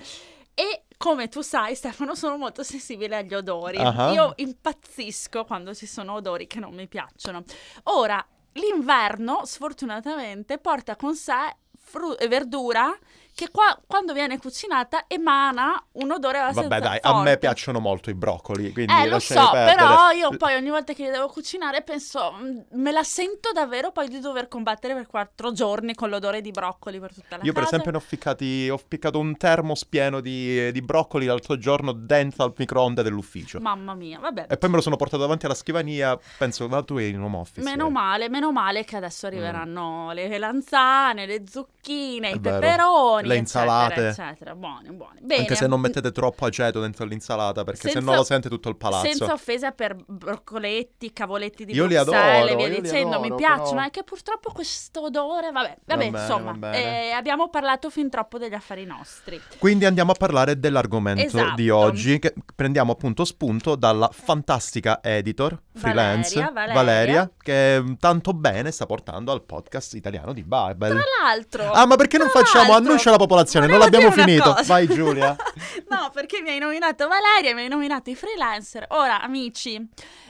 E 0.55 0.85
come 0.97 1.29
tu 1.29 1.43
sai, 1.43 1.75
Stefano, 1.75 2.15
sono 2.15 2.37
molto 2.39 2.63
sensibile 2.63 3.17
agli 3.17 3.35
odori. 3.35 3.77
Ah. 3.79 4.13
Io 4.13 4.33
impazzisco 4.37 5.45
quando 5.45 5.75
ci 5.75 5.87
sono 5.87 6.15
odori 6.15 6.47
che 6.47 6.61
non 6.61 6.75
mi 6.75 6.89
piacciono. 6.89 7.45
Ora, 7.85 8.25
l'inverno, 8.53 9.45
sfortunatamente, 9.45 10.59
porta 10.59 10.97
con 10.97 11.15
sé 11.15 11.57
fru- 11.79 12.17
verdura 12.27 12.97
che 13.37 13.51
qua- 13.51 13.79
quando 13.87 14.15
viene 14.15 14.39
cucinata 14.39 15.05
emana 15.07 15.79
un 15.93 16.11
odore 16.11 16.39
abbastanza 16.39 16.69
Vabbè, 16.71 16.81
dai, 16.81 16.99
a 17.03 17.11
me 17.19 17.23
forte. 17.25 17.39
piacciono 17.39 17.81
molto 17.81 18.09
i 18.09 18.15
broccoli, 18.15 18.73
quindi 18.73 18.91
Eh, 18.95 19.07
lo 19.09 19.19
so, 19.19 19.35
perdere. 19.53 19.77
però 19.77 20.11
io 20.11 20.35
poi 20.39 20.55
ogni 20.55 20.71
volta 20.71 20.95
che 20.95 21.03
li 21.05 21.11
devo 21.11 21.29
cucinare 21.29 21.83
penso, 21.83 22.33
"Mm, 22.41 22.81
me 22.81 22.93
la 22.93 23.03
sento 23.03 23.53
davvero 23.53 23.93
poi 23.93 24.09
di 24.09 24.21
dover 24.21 24.49
combattere 24.49 24.95
per 24.95 25.07
quattro 25.07 25.53
giorni 25.53 25.95
con 25.95 26.09
l'odore 26.09 26.41
di 26.41 26.51
broccoli 26.51 26.99
per 26.99 27.13
tutta 27.13 27.37
la 27.37 27.43
Io 27.45 27.53
per 27.53 27.65
casa. 27.65 27.75
esempio 27.75 27.91
ne 27.91 27.97
ho 27.99 28.01
ficcati, 28.01 28.71
ho 28.71 28.79
ficcato 28.89 29.19
un 29.19 29.37
termos 29.37 29.85
pieno 29.85 30.21
di, 30.21 30.73
di 30.73 30.81
broccoli 30.81 31.27
l'altro 31.27 31.59
giorno 31.59 31.93
dentro 31.93 32.43
al 32.45 32.55
microonde 32.57 33.03
dell'ufficio. 33.03 33.61
Mamma 33.61 33.93
mia, 33.93 34.19
vabbè. 34.19 34.47
E 34.49 34.57
poi 34.57 34.71
me 34.71 34.77
lo 34.77 34.83
sono 34.83 34.97
portato 34.97 35.21
davanti 35.21 35.45
alla 35.45 35.55
scrivania, 35.55 36.19
penso, 36.39 36.67
ma 36.69 36.83
tu 36.83 36.97
eri 36.97 37.11
in 37.11 37.21
home 37.21 37.37
office. 37.37 37.61
Meno 37.61 37.89
eh. 37.89 37.91
male, 37.91 38.31
meno 38.31 38.51
male 38.51 38.85
che 38.85 38.97
adesso 38.97 39.27
arriveranno 39.27 40.13
le 40.13 40.39
lanzane, 40.39 41.27
le 41.27 41.43
zucchine, 41.47 42.31
È 42.31 42.35
i 42.35 42.39
vero. 42.39 42.59
peperoni, 42.61 43.25
Le 43.27 43.35
eccetera, 43.37 43.63
insalate. 43.65 44.09
eccetera. 44.09 44.55
Buoni, 44.55 44.91
buoni. 44.93 45.21
Bene. 45.23 45.41
Anche 45.43 45.55
se 45.55 45.67
non 45.67 45.81
mettete 45.81 46.13
troppo 46.13 46.47
aceto 46.47 46.81
dentro 46.81 47.05
l'insalata, 47.05 47.65
perché 47.65 47.81
se 47.89 47.91
Senza- 47.91 48.11
no 48.11 48.17
lo 48.17 48.25
sente 48.25 48.49
tutto 48.49 48.69
il 48.69 48.77
palazzo. 48.77 49.07
Senza 49.07 49.33
offesa 49.33 49.71
per 49.73 49.97
broccoletti, 50.07 51.13
cavoletti 51.13 51.65
di 51.65 51.73
Io 51.75 51.87
li 51.87 51.95
Bruxelles 51.95 52.51
adoro, 52.51 52.57
via 52.57 52.81
dicendo, 52.81 53.19
mi 53.21 53.27
adoro, 53.27 53.35
piacciono, 53.37 53.71
però- 53.71 53.87
è 53.87 53.91
che 53.91 54.03
purtroppo 54.05 54.53
questo 54.53 55.03
odore, 55.05 55.51
vabbè, 55.51 55.77
Va 55.85 55.95
vabbè, 55.97 56.11
bene, 56.11 56.23
insomma, 56.23 56.73
eh, 56.73 57.11
abbiamo 57.11 57.49
parlato 57.49 57.91
fin 57.91 58.09
troppo 58.11 58.39
degli 58.39 58.55
affari 58.55 58.85
nostri. 58.85 59.41
Quindi 59.59 59.85
andiamo 59.85 60.13
a 60.13 60.15
parlare 60.15 60.59
dell'argomento 60.59 61.23
Esatto. 61.23 61.55
di 61.55 61.71
oggi, 61.71 62.19
che 62.19 62.35
prendiamo 62.55 62.93
appunto 62.93 63.25
spunto 63.25 63.75
dalla 63.77 64.09
fantastica 64.13 65.01
editor 65.03 65.59
freelance 65.75 66.35
Valeria, 66.53 66.75
Valeria. 66.75 67.31
che 67.43 67.81
mm, 67.81 67.93
tanto 67.99 68.33
bene 68.33 68.71
sta 68.71 68.87
portando 68.87 69.33
al 69.33 69.43
podcast 69.43 69.95
italiano 69.95 70.33
di 70.33 70.43
Babel. 70.43 70.91
Tra 70.93 71.03
l'altro... 71.23 71.71
Ah, 71.73 71.87
ma 71.87 71.97
perché 71.97 72.17
non 72.19 72.29
facciamo 72.29 72.73
annuncia 72.75 73.11
alla 73.17 73.25
popolazione? 73.25 73.67
Non 73.67 73.79
l'abbiamo 73.79 74.11
finito. 74.11 74.53
cosa. 74.55 74.63
Vai 74.63 74.87
Giulia. 74.87 75.37
no, 75.89 76.11
perché 76.13 76.41
mi 76.43 76.51
hai 76.51 76.59
nominato 76.59 77.09
Valeria, 77.09 77.55
mi 77.55 77.63
hai 77.63 77.69
nominato 77.69 78.11
i 78.11 78.15
freelancer. 78.15 78.87
Ora, 78.91 79.21
amici, 79.23 79.85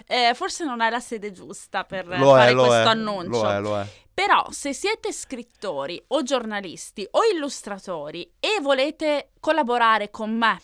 eh, 0.07 0.33
forse 0.35 0.65
non 0.65 0.81
è 0.81 0.89
la 0.91 1.01
sede 1.01 1.33
giusta 1.33 1.85
per 1.85 2.07
Lo 2.07 2.31
fare 2.31 2.51
è, 2.51 2.53
lo 2.53 2.65
questo 2.67 2.83
è. 2.83 2.91
annuncio. 2.91 3.43
Lo 3.43 3.51
è, 3.51 3.61
lo 3.61 3.81
è. 3.81 3.87
Però 4.15 4.47
se 4.51 4.73
siete 4.73 5.13
scrittori 5.13 6.03
o 6.09 6.23
giornalisti 6.23 7.07
o 7.11 7.21
illustratori 7.35 8.23
e 8.41 8.61
volete 8.63 9.33
collaborare 9.41 10.09
con 10.11 10.35
me 10.35 10.59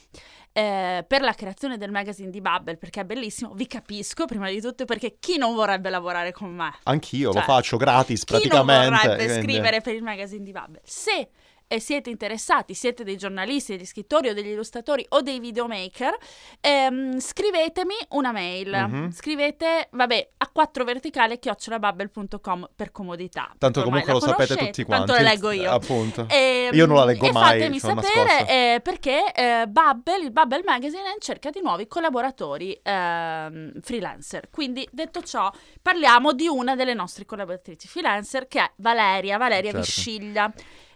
eh, 0.54 1.04
per 1.06 1.20
la 1.20 1.34
creazione 1.34 1.76
del 1.76 1.90
magazine 1.90 2.30
di 2.30 2.40
Bubble, 2.40 2.78
perché 2.78 3.02
è 3.02 3.04
bellissimo, 3.04 3.52
vi 3.52 3.66
capisco 3.66 4.24
prima 4.24 4.48
di 4.48 4.58
tutto 4.60 4.86
perché 4.86 5.16
chi 5.20 5.36
non 5.36 5.54
vorrebbe 5.54 5.90
lavorare 5.90 6.32
con 6.32 6.48
me? 6.54 6.72
Anch'io 6.84 7.30
Cioè, 7.32 7.40
lo 7.40 7.46
faccio 7.46 7.76
gratis 7.76 8.24
Chi 8.24 8.32
non 8.32 8.40
praticamente. 8.40 8.88
vorrebbe 8.88 9.24
quindi- 9.26 9.42
scrivere 9.52 9.80
per 9.82 9.94
il 9.96 10.02
magazine 10.02 10.44
di 10.44 10.52
Bubble? 10.52 10.80
Se 10.84 11.28
eh, 11.72 11.80
siete 11.80 12.10
interessati, 12.10 12.74
siete 12.74 13.02
dei 13.02 13.16
giornalisti, 13.16 13.76
degli 13.76 13.86
scrittori 13.86 14.28
o 14.28 14.34
degli 14.34 14.48
illustratori 14.48 15.06
o 15.10 15.22
dei 15.22 15.40
videomaker, 15.40 16.14
ehm, 16.60 17.18
scrivetemi 17.18 17.94
una 18.10 18.30
mail. 18.30 18.86
Mhm. 18.88 19.10
Scrivete, 19.12 19.88
vabbè, 19.90 20.28
a 20.36 20.48
4 20.52 20.84
verticale 20.84 21.38
chiocciolabubble.com 21.38 22.68
per 22.76 22.92
comodità. 22.92 23.54
Tanto 23.56 23.80
Ormai 23.80 24.02
comunque 24.02 24.26
la 24.28 24.32
lo 24.34 24.38
sapete 24.38 24.66
tutti 24.66 24.84
quanti. 24.84 25.06
Tanto 25.06 25.22
le 25.22 25.28
leggo 25.28 25.50
io. 25.50 25.70
Appunto. 25.70 26.26
Ehm, 26.28 26.74
Io 26.74 26.84
non 26.84 26.96
la 26.96 27.04
leggo 27.06 27.26
e 27.26 27.32
mai, 27.32 27.58
fatemi 27.58 27.78
sapere 27.78 28.48
eh, 28.48 28.80
perché 28.82 29.32
eh, 29.32 29.64
Bubble, 29.66 30.24
il 30.24 30.30
Bubble 30.30 30.62
Magazine 30.64 31.04
è 31.04 31.14
in 31.14 31.20
cerca 31.20 31.48
di 31.48 31.60
nuovi 31.62 31.86
collaboratori 31.86 32.78
ehm, 32.82 33.80
freelancer. 33.80 34.50
Quindi, 34.50 34.86
detto 34.92 35.22
ciò, 35.22 35.50
parliamo 35.80 36.32
di 36.32 36.48
una 36.48 36.76
delle 36.76 36.92
nostre 36.92 37.24
collaboratrici 37.24 37.88
freelancer 37.88 38.46
che 38.46 38.60
è 38.60 38.70
Valeria, 38.76 39.38
Valeria 39.38 39.70
Certo. 39.70 39.86
Visciglia. 39.86 40.52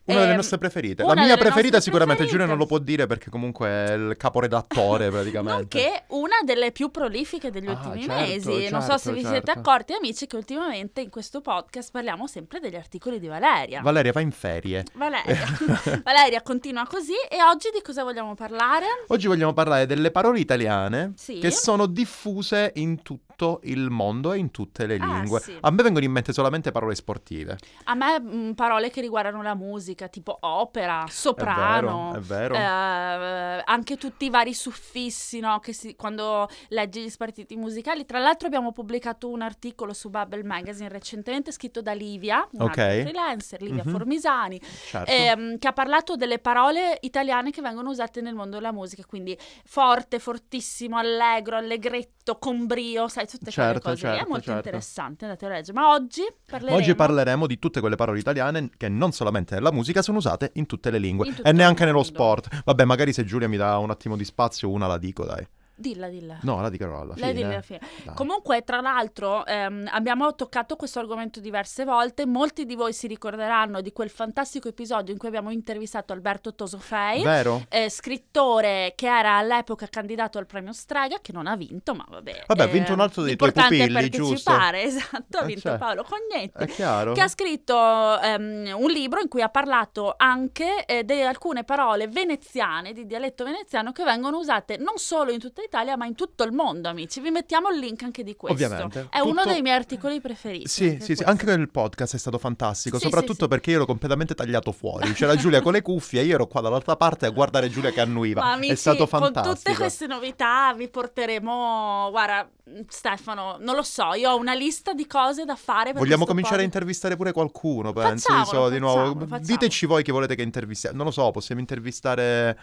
Una 0.06 0.18
delle 0.20 0.30
Ehm, 0.30 0.36
nostre 0.36 0.58
preferite. 0.58 1.02
La 1.02 1.14
mia 1.14 1.36
preferita 1.36 1.80
sicuramente 1.80 2.22
preferite. 2.24 2.30
Giulia 2.30 2.46
non 2.46 2.56
lo 2.58 2.66
può 2.66 2.78
dire 2.78 3.06
perché 3.06 3.28
comunque 3.30 3.68
è 3.68 3.92
il 3.94 4.14
caporedattore 4.16 5.10
praticamente. 5.10 5.78
Nonché 5.78 6.04
una 6.08 6.36
delle 6.44 6.70
più 6.72 6.90
prolifiche 6.90 7.50
degli 7.50 7.66
Ah, 7.68 7.72
ultimi 7.72 8.04
certo, 8.04 8.20
mesi. 8.50 8.68
non 8.70 8.80
so 8.82 8.88
certo, 8.90 8.98
se 8.98 9.12
vi 9.12 9.20
siete 9.20 9.34
certo. 9.46 9.50
accorti, 9.58 9.92
amici, 9.94 10.26
che 10.26 10.36
ultimamente 10.36 11.00
in 11.00 11.10
questo 11.10 11.40
podcast 11.40 11.90
parliamo 11.90 12.26
sempre 12.26 12.60
degli 12.60 12.76
articoli 12.76 13.18
di 13.18 13.26
Valeria. 13.26 13.80
Valeria 13.82 14.12
va 14.12 14.20
in 14.20 14.30
ferie. 14.30 14.84
Valeria. 14.94 15.44
Valeria 16.04 16.40
continua 16.42 16.86
così 16.86 17.14
e 17.28 17.42
oggi 17.42 17.70
di 17.74 17.82
cosa 17.82 18.04
vogliamo 18.04 18.34
parlare? 18.34 18.86
Oggi 19.08 19.26
vogliamo 19.26 19.52
parlare 19.52 19.86
delle 19.86 20.10
parole 20.12 20.38
italiane 20.38 21.12
Sì. 21.16 21.38
che 21.40 21.50
sono 21.50 21.86
diffuse 21.86 22.70
in 22.76 23.02
tutto 23.02 23.25
il 23.64 23.90
mondo 23.90 24.32
e 24.32 24.38
in 24.38 24.50
tutte 24.50 24.86
le 24.86 24.96
Ah, 25.00 25.04
lingue. 25.20 25.40
sì. 25.40 25.56
A 25.60 25.70
me 25.70 25.82
vengono 25.82 26.04
in 26.04 26.12
mente 26.12 26.32
solamente 26.32 26.70
parole 26.72 26.94
sportive. 26.94 27.58
A 27.84 27.94
me 27.94 28.18
mh, 28.20 28.54
parole 28.54 28.90
che 28.90 29.00
riguardano 29.00 29.42
la 29.42 29.54
musica, 29.54 30.08
tipo 30.08 30.36
opera, 30.40 31.04
soprano. 31.08 32.14
È 32.14 32.20
vero, 32.20 32.54
è 32.54 32.58
vero. 32.58 33.56
eh, 33.58 33.62
anche 33.64 33.96
tutti 33.96 34.24
i 34.26 34.30
vari 34.30 34.54
suffissi, 34.54 35.40
no? 35.40 35.58
Che 35.60 35.72
si- 35.72 35.94
quando 35.96 36.48
leggi 36.68 37.02
gli 37.02 37.10
spartiti 37.10 37.56
musicali. 37.56 38.04
Tra 38.06 38.18
l'altro 38.18 38.46
abbiamo 38.46 38.72
pubblicato 38.72 39.28
un 39.28 39.42
articolo 39.42 39.92
su 39.92 40.08
Bubble 40.10 40.42
Magazine 40.44 40.88
recentemente 40.88 41.52
scritto 41.52 41.82
da 41.82 41.92
Livia, 41.92 42.40
Ok. 42.42 42.52
un'altra 42.60 42.84
freelancer, 42.84 43.62
Livia 43.62 43.82
Mhm. 43.84 43.90
Formisani, 43.92 44.60
certo. 44.88 45.10
ehm, 45.10 45.58
che 45.58 45.68
ha 45.68 45.72
parlato 45.72 46.16
delle 46.16 46.38
parole 46.38 46.98
italiane 47.02 47.50
che 47.50 47.60
vengono 47.62 47.90
usate 47.90 48.20
nel 48.20 48.34
mondo 48.34 48.56
della 48.56 48.72
musica, 48.72 49.04
quindi 49.04 49.36
forte, 49.64 50.18
fortissimo, 50.18 50.96
allegro, 50.96 51.56
allegretto, 51.56 52.38
con 52.38 52.66
brio, 52.66 53.08
sai, 53.08 53.25
tutte 53.26 53.50
Certo, 53.50 53.80
quelle 53.80 53.96
cose 53.96 54.06
lì. 54.06 54.12
È 54.12 54.16
certo, 54.16 54.30
molto 54.30 54.44
certo. 54.44 54.58
interessante, 54.58 55.24
andate 55.24 55.46
a 55.46 55.48
leggere. 55.48 55.78
Ma 55.78 55.92
oggi 55.92 56.22
parleremo... 56.46 56.76
Oggi 56.76 56.94
parleremo 56.94 57.46
di 57.46 57.58
tutte 57.58 57.80
quelle 57.80 57.96
parole 57.96 58.18
italiane 58.18 58.70
che 58.76 58.88
non 58.88 59.12
solamente 59.12 59.54
nella 59.54 59.72
musica 59.72 60.02
sono 60.02 60.18
usate 60.18 60.50
in 60.54 60.66
tutte 60.66 60.90
le 60.90 60.98
lingue 60.98 61.34
e 61.42 61.52
neanche 61.52 61.84
nello 61.84 62.02
sport. 62.02 62.62
Vabbè, 62.64 62.84
magari 62.84 63.12
se 63.12 63.24
Giulia 63.24 63.48
mi 63.48 63.56
dà 63.56 63.78
un 63.78 63.90
attimo 63.90 64.16
di 64.16 64.24
spazio, 64.24 64.70
una 64.70 64.86
la 64.86 64.98
dico, 64.98 65.24
dai. 65.24 65.46
Dilla, 65.78 66.08
dilla. 66.08 66.38
No, 66.42 66.60
la 66.62 66.70
dico 66.70 66.84
alla 66.84 67.12
fine. 67.14 67.26
Lei 67.26 67.34
dilla 67.34 67.48
alla 67.48 67.60
fine. 67.60 67.80
Dai. 68.04 68.14
Comunque, 68.14 68.62
tra 68.64 68.80
l'altro, 68.80 69.44
ehm, 69.44 69.88
abbiamo 69.92 70.34
toccato 70.34 70.74
questo 70.76 71.00
argomento 71.00 71.38
diverse 71.38 71.84
volte. 71.84 72.24
Molti 72.24 72.64
di 72.64 72.74
voi 72.74 72.94
si 72.94 73.06
ricorderanno 73.06 73.82
di 73.82 73.92
quel 73.92 74.08
fantastico 74.08 74.68
episodio 74.68 75.12
in 75.12 75.18
cui 75.18 75.28
abbiamo 75.28 75.50
intervistato 75.50 76.14
Alberto 76.14 76.54
Tosofei, 76.54 77.22
Vero? 77.22 77.66
eh, 77.68 77.90
scrittore 77.90 78.92
che 78.96 79.06
era 79.06 79.36
all'epoca 79.36 79.86
candidato 79.88 80.38
al 80.38 80.46
premio 80.46 80.72
Strega, 80.72 81.18
che 81.20 81.32
non 81.32 81.46
ha 81.46 81.56
vinto, 81.56 81.94
ma 81.94 82.06
vabbè. 82.08 82.44
Vabbè, 82.46 82.62
ha 82.62 82.66
vinto 82.66 82.92
un 82.94 83.00
altro 83.00 83.22
dei 83.22 83.36
tuoi 83.36 83.52
pupilli, 83.52 84.08
giusto? 84.08 84.50
partecipare, 84.50 84.82
esatto, 84.84 85.38
ha 85.38 85.42
Eh, 85.42 85.46
vinto 85.46 85.60
cioè, 85.60 85.78
Paolo 85.78 86.04
Cognetti. 86.04 86.62
È 86.64 86.66
chiaro? 86.68 87.12
Che 87.12 87.20
ha 87.20 87.28
scritto 87.28 88.18
ehm, 88.20 88.74
un 88.76 88.90
libro 88.90 89.20
in 89.20 89.28
cui 89.28 89.42
ha 89.42 89.48
parlato 89.50 90.14
anche 90.16 90.86
eh, 90.86 91.04
di 91.04 91.20
alcune 91.20 91.64
parole 91.64 92.08
veneziane, 92.08 92.92
di 92.92 93.04
dialetto 93.04 93.44
veneziano, 93.44 93.92
che 93.92 94.04
vengono 94.04 94.38
usate 94.38 94.76
non 94.78 94.96
solo 94.96 95.32
in 95.32 95.38
tutta 95.38 95.60
Italia, 95.66 95.96
ma 95.96 96.06
in 96.06 96.14
tutto 96.14 96.42
il 96.44 96.52
mondo, 96.52 96.88
amici. 96.88 97.20
Vi 97.20 97.30
mettiamo 97.30 97.68
il 97.70 97.78
link 97.78 98.02
anche 98.02 98.22
di 98.24 98.34
questo. 98.36 98.64
Ovviamente. 98.64 99.08
È 99.10 99.20
uno 99.20 99.40
Tutto- 99.42 99.48
dei 99.52 99.62
miei 99.62 99.76
articoli 99.76 100.20
preferiti. 100.20 100.68
Sì, 100.68 100.84
anche 100.84 100.94
sì, 101.00 101.00
sì, 101.14 101.24
questo. 101.24 101.30
anche 101.46 101.50
il 101.60 101.68
podcast 101.70 102.14
è 102.14 102.18
stato 102.18 102.38
fantastico, 102.38 102.96
Sì, 102.98 103.04
soprattutto 103.04 103.32
sì, 103.34 103.42
sì. 103.42 103.48
perché 103.48 103.70
io 103.70 103.76
ero 103.76 103.86
completamente 103.86 104.34
tagliato 104.34 104.72
fuori. 104.72 105.12
C'era 105.12 105.36
Giulia 105.36 105.60
con 105.60 105.72
le 105.72 105.82
cuffie 105.82 106.20
e 106.20 106.24
io 106.24 106.34
ero 106.34 106.46
qua 106.46 106.60
dall'altra 106.60 106.96
parte 106.96 107.26
a 107.26 107.30
guardare 107.30 107.68
Giulia 107.68 107.90
che 107.90 108.00
annuiva. 108.00 108.40
Ma 108.42 108.52
amici, 108.52 108.72
è 108.72 108.76
stato 108.76 109.06
con 109.06 109.20
fantastico. 109.20 109.54
tutte 109.54 109.74
queste 109.74 110.06
novità 110.06 110.72
vi 110.74 110.88
porteremo, 110.88 112.08
guarda, 112.10 112.48
Stefano, 112.88 113.56
non 113.60 113.74
lo 113.76 113.82
so, 113.82 114.12
io 114.14 114.30
ho 114.30 114.36
una 114.38 114.54
lista 114.54 114.92
di 114.92 115.06
cose 115.06 115.44
da 115.44 115.56
fare. 115.56 115.92
Vogliamo 115.92 116.24
cominciare 116.24 116.56
a 116.56 116.58
podcast. 116.64 116.74
intervistare 116.74 117.16
pure 117.16 117.32
qualcuno, 117.32 117.92
penso, 117.92 118.28
Facciamolo, 118.32 118.64
so, 118.66 118.68
di 118.70 118.78
nuovo. 118.78 118.96
facciamolo, 118.98 119.26
facciamo. 119.26 119.46
Diteci 119.46 119.86
voi 119.86 120.02
che 120.02 120.12
volete 120.12 120.34
che 120.34 120.42
intervistiamo. 120.42 120.96
Non 120.96 121.06
lo 121.06 121.12
so, 121.12 121.30
possiamo 121.30 121.60
intervistare 121.60 122.58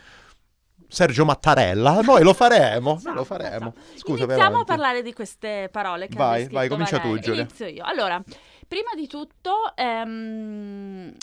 Sergio 0.94 1.26
Mattarella? 1.26 2.02
Noi 2.02 2.22
lo 2.24 2.34
faremo, 2.34 2.96
Esatto, 2.98 3.16
lo 3.16 3.24
faremo. 3.24 3.74
esatto. 3.76 3.98
Scusa, 3.98 4.24
Iniziamo 4.26 4.60
a 4.60 4.64
parlare 4.64 5.02
di 5.02 5.12
queste 5.12 5.68
parole 5.72 6.08
che 6.08 6.16
Vai, 6.16 6.48
vai, 6.50 6.68
comincia 6.70 7.00
tu, 7.00 7.18
Giulia. 7.18 7.42
Inizio 7.42 7.66
io. 7.68 7.84
Allora, 7.84 8.22
prima 8.68 8.92
di 8.96 9.08
tutto 9.08 9.74
ehm, 9.76 11.14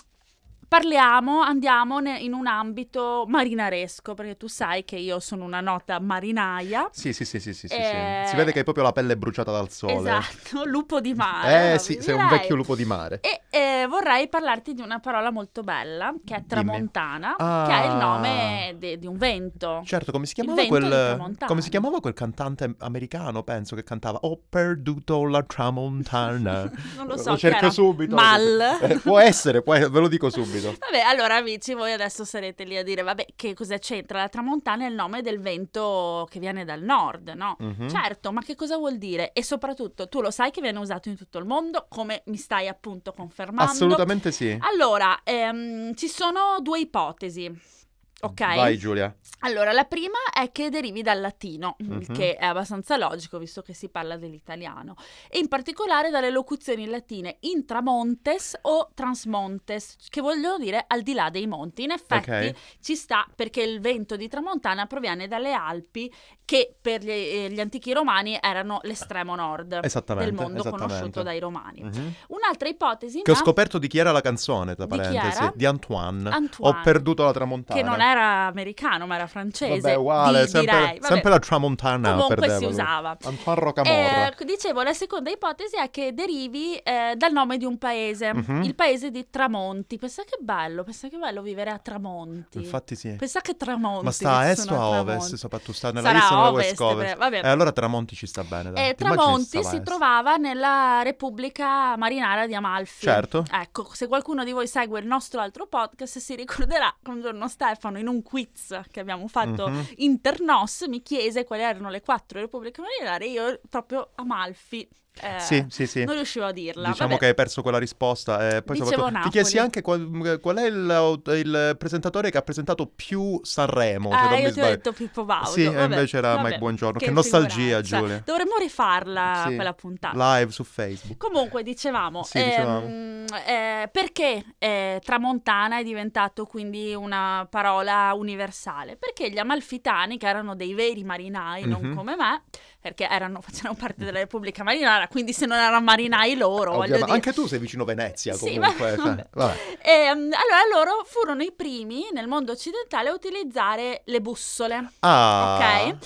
parliamo, 0.74 1.40
andiamo 1.40 1.98
ne- 1.98 2.20
in 2.20 2.32
un 2.32 2.46
ambito 2.46 3.24
marinaresco, 3.26 4.14
perché 4.14 4.36
tu 4.36 4.46
sai 4.46 4.84
che 4.84 4.94
io 4.94 5.18
sono 5.18 5.44
una 5.44 5.60
nota 5.60 5.98
marinaia. 5.98 6.88
Sì, 6.92 7.12
sì, 7.12 7.24
sì, 7.24 7.40
sì, 7.40 7.52
sì, 7.52 7.66
sì, 7.66 7.74
Eh, 7.74 8.22
sì. 8.26 8.30
Si 8.30 8.36
vede 8.36 8.52
che 8.52 8.58
hai 8.58 8.64
proprio 8.64 8.84
la 8.84 8.92
pelle 8.92 9.16
bruciata 9.16 9.50
dal 9.50 9.68
sole. 9.68 9.94
Esatto, 9.94 10.62
lupo 10.70 11.00
di 11.00 11.12
mare. 11.12 11.72
Eh 11.74 11.78
sì, 11.80 11.98
sei 12.00 12.14
un 12.14 12.22
direi. 12.22 12.38
vecchio 12.38 12.54
lupo 12.54 12.76
di 12.76 12.84
mare. 12.84 13.18
E 13.20 13.40
eh, 13.50 13.86
vorrei 13.88 14.28
parlarti 14.28 14.72
di 14.72 14.80
una 14.80 15.00
parola 15.00 15.32
molto 15.32 15.62
bella, 15.62 16.14
che 16.24 16.36
è 16.36 16.44
tramontana, 16.46 17.34
Ah. 17.36 17.64
che 17.66 17.72
è 17.82 17.86
il 17.90 17.96
nome 17.96 18.76
de- 18.78 18.96
di 18.96 19.08
un 19.08 19.16
vento. 19.16 19.82
Certo, 19.84 20.12
come 20.12 20.26
si 20.26 20.34
chiamava 20.34 20.64
quel 20.66 21.34
come 21.46 21.62
si 21.62 21.68
chiamava 21.68 21.98
quel 22.00 22.14
cantante 22.14 22.76
americano, 22.78 23.42
penso 23.42 23.74
che 23.74 23.82
cantava 23.82 24.18
Ho 24.22 24.38
perduto 24.48 25.24
la 25.26 25.42
tramontana. 25.42 26.70
Non 26.96 27.06
lo 27.08 27.16
so 27.16 27.30
Lo 27.30 27.36
cerco 27.36 27.70
subito. 27.70 28.14
Mal. 28.14 28.78
Eh, 28.82 28.98
può 28.98 29.18
essere, 29.18 29.62
può- 29.62 29.74
ve 29.74 29.88
lo 30.00 30.06
dico 30.06 30.30
subito. 30.30 30.58
Vabbè, 30.69 31.00
allora 31.00 31.37
amici, 31.37 31.75
voi 31.75 31.93
adesso 31.93 32.25
sarete 32.25 32.64
lì 32.64 32.76
a 32.76 32.83
dire, 32.83 33.02
vabbè, 33.02 33.26
che 33.37 33.55
cosa 33.55 33.79
c'entra? 33.79 34.19
La 34.21 34.29
tramontana 34.29 34.85
è 34.85 34.88
il 34.88 34.95
nome 34.95 35.23
del 35.23 35.40
vento 35.40 36.26
che 36.31 36.38
viene 36.38 36.64
dal 36.64 36.83
nord, 36.83 37.31
no? 37.31 37.57
Mhm. 37.59 37.88
Certo, 37.88 38.33
ma 38.33 38.43
che 38.43 38.55
cosa 38.55 38.76
vuol 38.76 38.99
dire? 38.99 39.33
E 39.33 39.43
soprattutto, 39.43 40.09
tu 40.09 40.21
lo 40.21 40.31
sai 40.31 40.50
che 40.50 40.61
viene 40.61 40.79
usato 40.79 41.09
in 41.09 41.17
tutto 41.17 41.38
il 41.38 41.45
mondo, 41.45 41.87
come 41.88 42.23
mi 42.26 42.37
stai 42.37 42.69
appunto 42.69 43.12
confermando. 43.12 43.71
Assolutamente 43.71 44.31
sì. 44.33 44.57
Allora, 44.61 45.21
ehm, 45.25 45.95
ci 45.95 46.09
sono 46.09 46.59
due 46.61 46.81
ipotesi. 46.81 47.79
Ok? 48.22 48.40
Vai 48.54 48.76
Giulia. 48.76 49.14
Allora, 49.40 49.72
la 49.72 49.84
prima 49.84 50.18
è 50.32 50.52
che 50.52 50.68
derivi 50.68 51.00
dal 51.02 51.20
latino, 51.20 51.76
Mhm. 51.78 52.12
che 52.12 52.36
è 52.36 52.44
abbastanza 52.44 52.96
logico 52.98 53.38
visto 53.38 53.62
che 53.62 53.72
si 53.72 53.88
parla 53.88 54.16
dell'italiano, 54.18 54.94
e 55.28 55.38
in 55.38 55.48
particolare 55.48 56.10
dalle 56.10 56.30
locuzioni 56.30 56.86
latine 56.86 57.36
intramontes 57.40 58.58
o 58.62 58.90
transmontes, 58.94 59.96
che 60.10 60.20
vogliono 60.20 60.58
dire 60.58 60.84
al 60.86 61.02
di 61.02 61.14
là 61.14 61.30
dei 61.30 61.46
monti. 61.46 61.82
In 61.84 61.90
effetti 61.92 62.30
Ok. 62.30 62.54
ci 62.80 62.94
sta 62.96 63.26
perché 63.34 63.62
il 63.62 63.80
vento 63.80 64.16
di 64.16 64.28
tramontana 64.28 64.86
proviene 64.86 65.26
dalle 65.26 65.52
Alpi, 65.52 66.12
che 66.44 66.74
per 66.80 67.02
gli, 67.02 67.08
eh, 67.10 67.48
gli 67.50 67.60
antichi 67.60 67.92
romani 67.92 68.36
erano 68.40 68.80
l'estremo 68.82 69.34
nord 69.36 69.80
del 69.80 70.32
mondo 70.34 70.62
conosciuto 70.68 71.22
dai 71.22 71.38
romani. 71.38 71.82
Mhm. 71.82 72.14
Un'altra 72.28 72.68
ipotesi 72.68 73.22
Che 73.22 73.30
ho 73.30 73.34
scoperto 73.36 73.78
di 73.78 73.86
chi 73.88 73.98
era 73.98 74.10
la 74.10 74.20
canzone, 74.20 74.74
tra 74.74 74.84
Di 74.86 74.96
parentesi, 74.96 75.36
era? 75.38 75.52
di 75.54 75.64
Antoine. 75.64 76.28
Antoine. 76.28 76.78
Ho 76.78 76.82
perduto 76.82 77.22
la 77.24 77.32
tramontana. 77.32 77.80
che 77.80 77.86
non 77.86 78.00
era 78.11 78.47
americano, 78.47 79.07
ma 79.07 79.14
era 79.17 79.26
francese. 79.26 79.81
Vabbè, 79.81 79.95
uguale, 79.97 80.45
di- 80.45 80.49
sempre, 80.50 80.76
direi. 80.76 80.99
Vabbè. 80.99 81.12
sempre 81.12 81.31
la 81.31 81.38
tramontana 81.38 82.11
Comunque 82.11 82.35
perdeva 82.37 82.59
si 82.59 82.64
usava. 82.64 83.17
Antoine 83.25 83.61
Rocamora. 83.61 84.29
Eh, 84.37 84.45
dicevo, 84.45 84.83
la 84.83 84.93
seconda 84.93 85.31
ipotesi 85.31 85.76
è 85.76 85.90
che 85.90 86.12
derivi 86.14 86.76
eh, 86.76 87.14
dal 87.17 87.33
nome 87.33 87.57
di 87.57 87.64
un 87.64 87.79
paese, 87.79 88.33
Mhm. 88.35 88.62
il 88.62 88.75
paese 88.75 89.11
di 89.11 89.26
Tramonti. 89.31 89.97
Pensa 89.99 90.23
che 90.25 90.38
bello, 90.40 90.83
pensa 90.85 91.09
che 91.09 91.17
bello 91.19 91.43
vivere 91.43 91.71
a 91.71 91.79
Tramonti. 91.79 92.59
Infatti 92.59 92.95
sì. 92.97 93.11
Pensa 93.19 93.40
che 93.40 93.57
Tramonti. 93.57 94.05
Ma 94.05 94.11
sta 94.12 94.37
a 94.38 94.49
est 94.50 94.71
o 94.71 94.75
a 94.81 95.00
ovest? 95.00 95.35
Soprattutto 95.37 95.73
sta 95.73 95.93
nella 95.93 96.09
Sarà 96.09 96.19
o 96.19 96.37
nella 96.37 96.49
ovest, 96.50 96.81
west 96.81 96.97
per- 96.97 97.17
vabbè. 97.17 97.40
E 97.45 97.49
allora 97.49 97.73
Tramonti 97.73 98.14
ci 98.17 98.26
sta 98.26 98.43
bene, 98.45 98.71
dai. 98.73 98.88
Eh, 98.90 98.95
Tramonti 98.95 99.62
si 99.64 99.81
trovava 99.83 100.37
nella 100.37 101.02
Repubblica 101.02 101.97
Marinara 101.97 102.47
di 102.47 102.55
Amalfi. 102.55 103.05
Certo. 103.05 103.45
Ecco, 103.50 103.88
se 103.93 104.07
qualcuno 104.09 104.43
di 104.45 104.52
voi 104.52 104.67
segue 104.67 105.00
il 105.00 105.07
nostro 105.07 105.40
altro 105.40 105.67
podcast 105.67 106.19
si 106.19 106.35
ricorderà 106.35 106.93
che 107.02 107.11
un 107.11 107.21
giorno 107.21 107.47
Stefano 107.49 107.99
in 108.00 108.09
un 108.09 108.23
quiz 108.23 108.80
che 108.90 109.00
abbiamo 109.00 109.28
fatto 109.28 109.69
Mhm. 109.69 109.87
internos 109.97 110.83
mi 110.88 111.02
chiese 111.02 111.45
quali 111.45 111.62
erano 111.62 111.88
le 111.90 112.00
quattro 112.00 112.40
repubbliche 112.40 112.80
marinare 112.80 113.26
e 113.26 113.30
io 113.30 113.61
proprio 113.69 114.11
Amalfi 114.16 114.88
eh, 115.23 115.40
Sì, 115.40 115.64
sì, 115.69 115.87
sì. 115.87 116.05
non 116.05 116.14
riuscivo 116.14 116.47
a 116.47 116.52
dirla. 116.52 116.88
Diciamo 116.88 117.09
Vabbè. 117.11 117.21
che 117.21 117.26
hai 117.29 117.35
perso 117.35 117.62
quella 117.62 117.79
risposta. 117.79 118.57
E 118.57 118.62
poi 118.62 118.76
soprattutto- 118.76 119.21
ti 119.25 119.29
chiesi 119.31 119.59
anche 119.59 119.83
qual, 119.83 120.38
qual 120.40 120.57
è 120.57 120.67
il, 120.67 121.21
il 121.37 121.75
presentatore 121.79 122.31
che 122.31 122.38
ha 122.38 122.43
presentato 122.43 122.87
più 122.87 123.38
Sanremo. 123.43 124.11
Ah, 124.11 124.31
mi 124.31 124.40
io 124.43 124.52
ti 124.52 124.61
ho 124.61 124.64
detto 124.64 124.93
Pippo 124.93 125.25
Baudo. 125.25 125.50
Sì, 125.50 125.64
vabbè, 125.64 125.83
invece 125.95 126.17
era 126.19 126.35
vabbè, 126.37 126.45
Mike 126.47 126.59
Buongiorno. 126.59 126.99
Che 126.99 127.11
nostalgia, 127.11 127.57
figuraccia. 127.83 127.99
Giulia. 127.99 128.23
Dovremmo 128.25 128.57
rifarla 128.59 129.45
Sì. 129.49 129.55
quella 129.55 129.73
puntata. 129.75 130.37
Live 130.38 130.50
su 130.52 130.64
Facebook. 130.64 131.17
Comunque, 131.19 131.62
dicevamo, 131.62 132.23
Sì, 132.23 132.43
dicevamo. 132.43 132.87
ehm, 132.87 133.25
eh, 133.47 133.88
perché 133.93 134.45
eh, 134.59 135.00
tramontana 135.05 135.79
è 135.79 135.83
diventato 135.85 136.47
quindi 136.47 136.95
una 136.95 137.47
parola 137.50 138.12
universale? 138.14 138.97
Perché 138.97 139.31
gli 139.31 139.38
amalfitani, 139.38 140.17
che 140.19 140.26
erano 140.29 140.55
dei 140.55 140.73
veri 140.75 141.05
marinai, 141.05 141.64
non 141.67 141.81
Mhm. 141.83 141.95
come 141.95 142.17
me, 142.17 142.43
perché 142.80 143.06
erano, 143.08 143.40
facevano 143.42 143.75
parte 143.75 144.04
della 144.04 144.18
Repubblica 144.20 144.62
Marinara, 144.62 145.06
quindi 145.08 145.32
se 145.34 145.44
non 145.46 145.58
erano 145.58 145.80
marinai 145.82 146.34
loro, 146.37 146.72
Ovviamente. 146.72 146.99
dire. 147.04 147.12
Anche 147.12 147.32
tu 147.32 147.46
sei 147.46 147.58
vicino 147.58 147.84
Venezia 147.84 148.32
Sì, 148.34 148.54
comunque. 148.54 148.68
ma- 148.68 148.96
cioè, 148.96 148.96
vabbè. 148.96 149.26
vabbè. 149.32 149.56
Ehm, 149.82 150.16
allora 150.16 150.60
loro 150.72 151.04
furono 151.04 151.42
i 151.42 151.52
primi 151.54 152.04
nel 152.12 152.26
mondo 152.26 152.52
occidentale 152.52 153.10
a 153.10 153.12
utilizzare 153.12 154.02
le 154.06 154.20
bussole. 154.20 154.92
Ah, 155.00 155.56
Ok? 155.90 155.96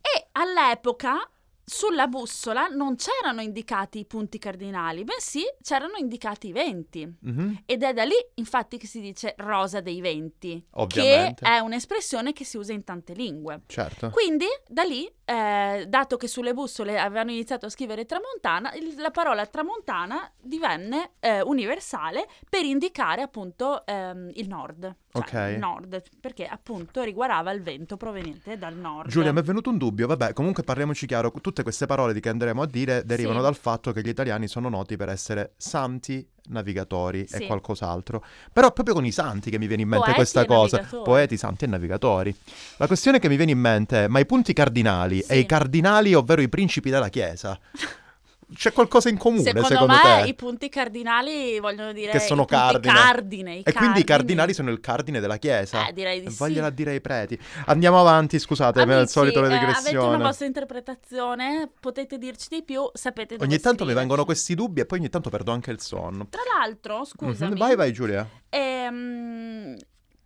E 0.00 0.26
all'epoca 0.32 1.28
sulla 1.66 2.08
bussola 2.08 2.66
non 2.66 2.94
c'erano 2.96 3.40
indicati 3.40 4.00
i 4.00 4.04
punti 4.04 4.38
cardinali, 4.38 5.02
bensì 5.02 5.42
c'erano 5.62 5.96
indicati 5.96 6.48
i 6.48 6.52
venti. 6.52 7.10
Mhm. 7.20 7.62
Ed 7.64 7.82
è 7.82 7.94
da 7.94 8.04
lì, 8.04 8.12
infatti, 8.34 8.76
che 8.76 8.86
si 8.86 9.00
dice 9.00 9.34
rosa 9.38 9.80
dei 9.80 10.02
venti, 10.02 10.62
Ovviamente. 10.72 11.42
che 11.42 11.50
è 11.50 11.60
un'espressione 11.60 12.34
che 12.34 12.44
si 12.44 12.58
usa 12.58 12.74
in 12.74 12.84
tante 12.84 13.14
lingue. 13.14 13.62
Certo. 13.66 14.10
Quindi, 14.10 14.44
da 14.68 14.82
lì, 14.82 15.10
eh, 15.24 15.86
dato 15.88 16.16
che 16.16 16.28
sulle 16.28 16.52
bussole 16.52 16.98
avevano 16.98 17.30
iniziato 17.30 17.66
a 17.66 17.68
scrivere 17.70 18.04
tramontana, 18.04 18.72
il- 18.74 18.94
la 18.98 19.10
parola 19.10 19.44
tramontana 19.46 20.30
divenne 20.40 21.12
eh, 21.20 21.40
universale 21.40 22.26
per 22.48 22.64
indicare 22.64 23.22
appunto 23.22 23.84
ehm, 23.86 24.30
il 24.34 24.48
nord. 24.48 24.94
Cioè, 25.14 25.52
Ok. 25.52 25.58
nord, 25.58 26.02
perché 26.20 26.44
appunto 26.46 27.02
riguardava 27.02 27.52
il 27.52 27.62
vento 27.62 27.96
proveniente 27.96 28.58
dal 28.58 28.74
nord. 28.74 29.08
Giulia, 29.08 29.32
mi 29.32 29.38
è 29.38 29.42
venuto 29.42 29.70
un 29.70 29.78
dubbio. 29.78 30.06
Vabbè, 30.08 30.32
comunque 30.32 30.64
parliamoci 30.64 31.06
chiaro. 31.06 31.30
Tutte 31.30 31.62
queste 31.62 31.86
parole 31.86 32.12
di 32.12 32.18
che 32.20 32.28
andremo 32.30 32.62
a 32.62 32.66
dire 32.66 33.04
derivano 33.04 33.38
Sì. 33.38 33.44
dal 33.44 33.54
fatto 33.56 33.92
che 33.92 34.00
gli 34.02 34.08
italiani 34.08 34.48
sono 34.48 34.68
noti 34.68 34.96
per 34.96 35.08
essere 35.08 35.54
santi, 35.56 36.28
navigatori 36.48 37.26
Sì. 37.28 37.42
e 37.42 37.46
qualcos'altro. 37.46 38.24
Però 38.52 38.72
proprio 38.72 38.94
con 38.94 39.04
i 39.04 39.12
santi 39.12 39.50
che 39.50 39.58
mi 39.58 39.66
viene 39.66 39.82
in 39.82 39.88
mente 39.88 40.04
Poeti 40.06 40.18
questa 40.20 40.44
cosa. 40.44 40.76
navigatori. 40.76 41.04
Poeti, 41.04 41.36
santi 41.36 41.64
e 41.64 41.68
navigatori. 41.68 42.36
La 42.76 42.86
questione 42.86 43.18
che 43.18 43.28
mi 43.28 43.36
viene 43.36 43.52
in 43.52 43.58
mente 43.58 44.04
è, 44.04 44.08
ma 44.08 44.18
i 44.18 44.26
punti 44.26 44.52
cardinali 44.52 45.22
Sì. 45.22 45.32
e 45.32 45.38
i 45.38 45.46
cardinali, 45.46 46.14
ovvero 46.14 46.40
i 46.42 46.48
principi 46.48 46.90
della 46.90 47.08
Chiesa, 47.08 47.58
c'è 48.52 48.72
qualcosa 48.72 49.08
in 49.08 49.16
comune 49.18 49.42
Secondo, 49.42 49.68
secondo, 49.68 49.92
me 49.94 50.22
te? 50.22 50.28
i 50.28 50.34
punti 50.34 50.68
cardinali 50.68 51.58
vogliono 51.60 51.92
dire 51.92 52.10
Che 52.12 52.18
sono 52.20 52.44
cardine. 52.44 52.92
cardine. 52.94 53.62
E 53.62 53.72
quindi 53.72 54.00
i 54.00 54.04
cardinali 54.04 54.52
sono 54.52 54.70
il 54.70 54.80
cardine 54.80 55.20
della 55.20 55.36
Chiesa. 55.36 55.86
Eh, 55.88 55.92
direi 55.92 56.20
di 56.20 56.30
sì. 56.30 56.36
Vogliola 56.36 56.70
dire 56.70 56.90
ai 56.92 57.00
preti. 57.00 57.38
Andiamo 57.66 57.98
avanti, 58.00 58.38
scusate, 58.38 58.80
al 58.80 58.90
Amici, 58.90 59.12
solito 59.12 59.40
la 59.40 59.48
eh, 59.48 59.64
avete 59.72 59.96
una 59.96 60.18
vostra 60.18 60.46
interpretazione, 60.46 61.70
potete 61.80 62.18
dirci 62.18 62.48
di 62.50 62.62
più, 62.62 62.88
sapete 62.92 63.34
Ogni 63.36 63.58
tanto 63.58 63.84
mi 63.84 63.90
scriverci. 63.90 63.94
vengono 63.98 64.24
questi 64.24 64.54
dubbi 64.54 64.80
e 64.80 64.86
poi 64.86 64.98
ogni 64.98 65.08
tanto 65.08 65.30
perdo 65.30 65.52
anche 65.52 65.70
il 65.70 65.80
sonno. 65.80 66.26
Tra 66.28 66.42
l'altro, 66.58 67.04
scusami, 67.04 67.52
Mhm, 67.52 67.58
Vai, 67.58 67.76
vai 67.76 67.92
Giulia. 67.92 68.28
ehm, 68.50 69.76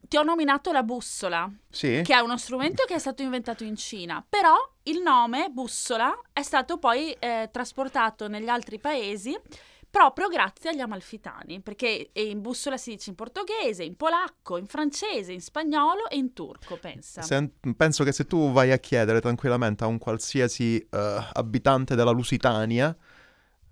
ti 0.08 0.16
ho 0.16 0.22
nominato 0.22 0.72
la 0.72 0.82
bussola, 0.82 1.48
Sì? 1.70 2.00
che 2.02 2.14
è 2.14 2.18
uno 2.18 2.36
strumento 2.38 2.84
che 2.86 2.94
è 2.94 2.98
stato 2.98 3.22
inventato 3.22 3.62
in 3.64 3.76
Cina, 3.76 4.24
però 4.26 4.54
il 4.84 5.00
nome 5.02 5.48
bussola 5.50 6.18
è 6.32 6.42
stato 6.42 6.78
poi 6.78 7.12
eh, 7.18 7.48
trasportato 7.52 8.26
negli 8.26 8.48
altri 8.48 8.78
paesi 8.78 9.38
proprio 9.90 10.28
grazie 10.28 10.70
agli 10.70 10.80
amalfitani, 10.80 11.60
perché 11.60 12.10
in 12.12 12.42
bussola 12.42 12.76
si 12.76 12.90
dice 12.90 13.08
in 13.10 13.16
portoghese, 13.16 13.82
in 13.84 13.96
polacco, 13.96 14.58
in 14.58 14.66
francese, 14.66 15.32
in 15.32 15.40
spagnolo 15.40 16.08
e 16.10 16.16
in 16.16 16.34
turco, 16.34 16.76
pensa. 16.76 17.22
Se- 17.22 17.50
penso 17.76 18.04
che 18.04 18.12
se 18.12 18.26
tu 18.26 18.52
vai 18.52 18.70
a 18.70 18.76
chiedere 18.78 19.20
tranquillamente 19.20 19.84
a 19.84 19.86
un 19.86 19.96
qualsiasi 19.98 20.78
eh, 20.90 21.28
abitante 21.32 21.94
della 21.94 22.10
Lusitania 22.10 22.94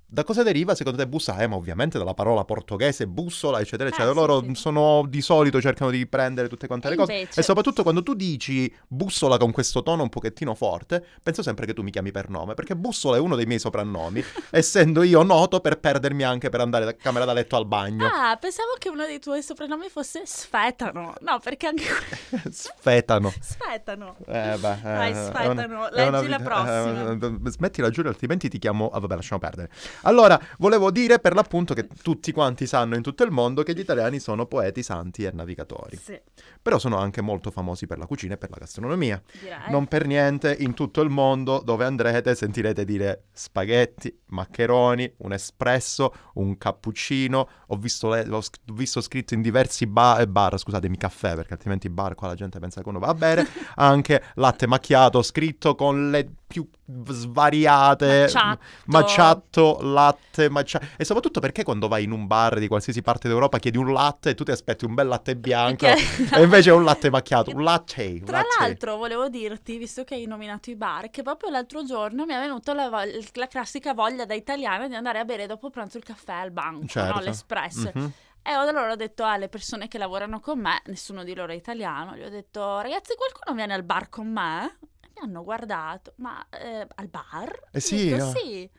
da 0.08 0.22
cosa 0.24 0.42
deriva 0.44 0.74
secondo 0.74 0.98
te 0.98 1.06
bussola? 1.08 1.38
Eh, 1.38 1.46
ovviamente 1.50 1.98
dalla 1.98 2.14
parola 2.14 2.44
portoghese 2.44 3.06
bussola, 3.08 3.60
eccetera, 3.60 3.88
Eh, 3.88 3.92
eccetera. 3.92 4.12
sì, 4.12 4.16
Loro 4.18 4.40
sì. 4.42 4.54
sono 4.54 5.04
di 5.08 5.20
solito 5.20 5.60
cercano 5.60 5.90
di 5.90 6.06
prendere 6.06 6.48
tutte 6.48 6.66
quante 6.68 6.86
E 6.86 6.90
le 6.90 6.96
cose. 6.96 7.12
invece- 7.12 7.40
E 7.40 7.42
soprattutto 7.42 7.82
quando 7.82 8.02
tu 8.02 8.14
dici 8.14 8.72
bussola 8.86 9.36
con 9.36 9.50
questo 9.50 9.82
tono 9.82 10.02
un 10.04 10.08
pochettino 10.08 10.54
forte, 10.54 11.04
penso 11.22 11.42
sempre 11.42 11.66
che 11.66 11.74
tu 11.74 11.82
mi 11.82 11.90
chiami 11.90 12.12
per 12.12 12.28
nome, 12.28 12.54
perché 12.54 12.76
bussola 12.76 13.16
è 13.16 13.20
uno 13.20 13.34
dei 13.36 13.46
miei 13.46 13.58
soprannomi, 13.58 14.22
essendo 14.50 15.02
io 15.02 15.22
noto 15.22 15.60
per 15.60 15.78
perdermi 15.80 16.22
anche 16.22 16.48
per 16.50 16.60
andare 16.60 16.84
da 16.84 16.94
camera 16.94 17.24
da 17.24 17.32
letto 17.32 17.56
al 17.56 17.66
bagno. 17.66 18.06
Ah, 18.06 18.36
pensavo 18.40 18.74
che 18.78 18.88
uno 18.88 19.04
dei 19.06 19.18
tuoi 19.18 19.42
soprannomi 19.42 19.88
fosse 19.88 20.22
Sfetano. 20.24 21.14
No, 21.20 21.40
perché 21.42 21.66
anche 21.66 21.84
Sfetano. 22.50 23.32
Sfetano. 23.40 24.16
Eh, 24.26 24.56
beh, 24.58 24.72
eh, 24.72 24.80
Vai, 24.82 25.10
è 25.10 25.14
sfetano, 25.14 25.76
una- 25.78 25.90
è 25.90 26.06
una 26.06 26.18
leggi 26.20 26.28
la 26.30 26.38
prossima. 26.38 27.10
eh, 27.12 27.50
smettila 27.50 27.90
Giulia, 27.90 28.10
altrimenti 28.10 28.48
ti 28.48 28.58
chiamo... 28.58 28.88
Ah, 28.90 29.00
vabbè, 29.00 29.14
lasciamo 29.16 29.40
perdere. 29.40 29.70
Allora, 30.02 30.40
volevo 30.58 30.90
dire 30.90 31.18
per 31.18 31.34
l'appunto 31.34 31.74
che 31.74 31.86
tutti 32.02 32.32
quanti 32.32 32.66
sanno 32.66 32.94
in 32.96 33.02
tutto 33.02 33.24
il 33.24 33.30
mondo 33.30 33.62
che 33.62 33.74
gli 33.74 33.78
italiani 33.80 34.18
sono 34.20 34.46
poeti, 34.46 34.82
santi 34.82 35.24
e 35.24 35.30
navigatori. 35.32 35.96
Sì, 35.96 36.18
Però 36.62 36.78
sono 36.78 36.96
anche 36.98 37.20
molto 37.20 37.50
famosi 37.50 37.86
per 37.86 37.98
la 37.98 38.06
cucina 38.06 38.34
e 38.34 38.36
per 38.36 38.50
la 38.50 38.56
gastronomia. 38.58 39.20
direi. 39.40 39.58
Non 39.70 39.86
per 39.86 40.06
niente 40.06 40.54
in 40.58 40.74
tutto 40.74 41.00
il 41.00 41.10
mondo 41.10 41.60
dove 41.64 41.84
andrete 41.84 42.34
sentirete 42.34 42.84
dire 42.84 43.24
spaghetti, 43.32 44.14
maccheroni, 44.26 45.14
un 45.18 45.32
espresso, 45.32 46.12
un 46.34 46.56
cappuccino. 46.58 47.48
Ho 47.68 47.76
visto, 47.76 48.08
le- 48.10 48.26
ho 48.28 48.40
sc- 48.40 48.60
visto 48.72 49.00
scritto 49.00 49.34
in 49.34 49.42
diversi 49.42 49.86
ba- 49.86 50.18
eh, 50.18 50.26
bar, 50.28 50.58
scusatemi, 50.58 50.96
caffè, 50.96 51.34
perché 51.34 51.54
altrimenti 51.54 51.88
bar 51.88 52.14
qua 52.14 52.28
la 52.28 52.34
gente 52.34 52.58
pensa 52.58 52.82
che 52.82 52.88
uno 52.88 52.98
va 52.98 53.08
a 53.08 53.14
bere. 53.14 53.46
Anche 53.76 54.22
latte 54.34 54.66
macchiato 54.66 55.22
scritto 55.22 55.74
con 55.74 56.10
le 56.10 56.28
più 56.46 56.68
svariate 57.08 58.22
Macciato. 58.22 58.60
macciato, 58.86 59.78
latte, 59.80 60.48
macciato. 60.48 60.86
E 60.96 61.04
soprattutto 61.04 61.40
perché 61.40 61.62
quando 61.64 61.88
vai 61.88 62.04
in 62.04 62.12
un 62.12 62.26
bar 62.26 62.58
di 62.58 62.68
qualsiasi 62.68 63.02
parte 63.02 63.28
d'Europa 63.28 63.58
chiedi 63.58 63.78
un 63.78 63.92
latte 63.92 64.30
e 64.30 64.34
tu 64.34 64.44
ti 64.44 64.50
aspetti 64.50 64.84
un 64.84 64.94
bel 64.94 65.06
latte 65.08 65.36
bianco 65.36 65.86
Perché- 65.86 66.36
e 66.36 66.42
invece 66.42 66.70
è 66.70 66.72
un 66.72 66.84
latte 66.84 67.10
macchiato, 67.10 67.50
un 67.50 67.62
latte. 67.62 68.22
Tra 68.24 68.38
latte. 68.38 68.48
l'altro, 68.60 68.96
volevo 68.96 69.28
dirti, 69.28 69.76
visto 69.78 70.04
che 70.04 70.14
hai 70.14 70.26
nominato 70.26 70.70
i 70.70 70.76
bar, 70.76 71.10
che 71.10 71.22
proprio 71.22 71.50
l'altro 71.50 71.84
giorno 71.84 72.24
mi 72.24 72.32
è 72.34 72.38
venuta 72.38 72.72
la, 72.74 72.88
voglia- 72.88 73.18
la 73.34 73.46
classica 73.48 73.94
voglia 73.94 74.24
da 74.24 74.34
italiana 74.34 74.88
di 74.88 74.94
andare 74.94 75.18
a 75.18 75.24
bere 75.24 75.46
dopo 75.46 75.70
pranzo 75.70 75.96
il 75.98 76.04
caffè 76.04 76.32
al 76.34 76.50
banco, 76.50 76.86
Certo. 76.86 77.14
no? 77.18 77.20
l'espresso. 77.24 77.90
Mhm. 77.94 78.12
E 78.42 78.50
allora 78.52 78.92
ho 78.92 78.94
detto 78.96 79.24
alle 79.24 79.48
persone 79.48 79.88
che 79.88 79.98
lavorano 79.98 80.38
con 80.38 80.60
me, 80.60 80.80
nessuno 80.86 81.24
di 81.24 81.34
loro 81.34 81.50
è 81.50 81.56
italiano, 81.56 82.14
gli 82.14 82.22
ho 82.22 82.28
detto, 82.30 82.80
ragazzi, 82.80 83.14
qualcuno 83.16 83.56
viene 83.56 83.74
al 83.74 83.82
bar 83.82 84.08
con 84.08 84.28
me? 84.30 84.78
Mi 85.16 85.22
hanno 85.26 85.42
guardato, 85.42 86.12
ma 86.16 86.46
eh, 86.50 86.86
al 86.94 87.08
bar? 87.08 87.68
Eh 87.72 87.80
sì, 87.80 88.10
detto, 88.10 88.24
no. 88.24 88.30
sì. 88.32 88.70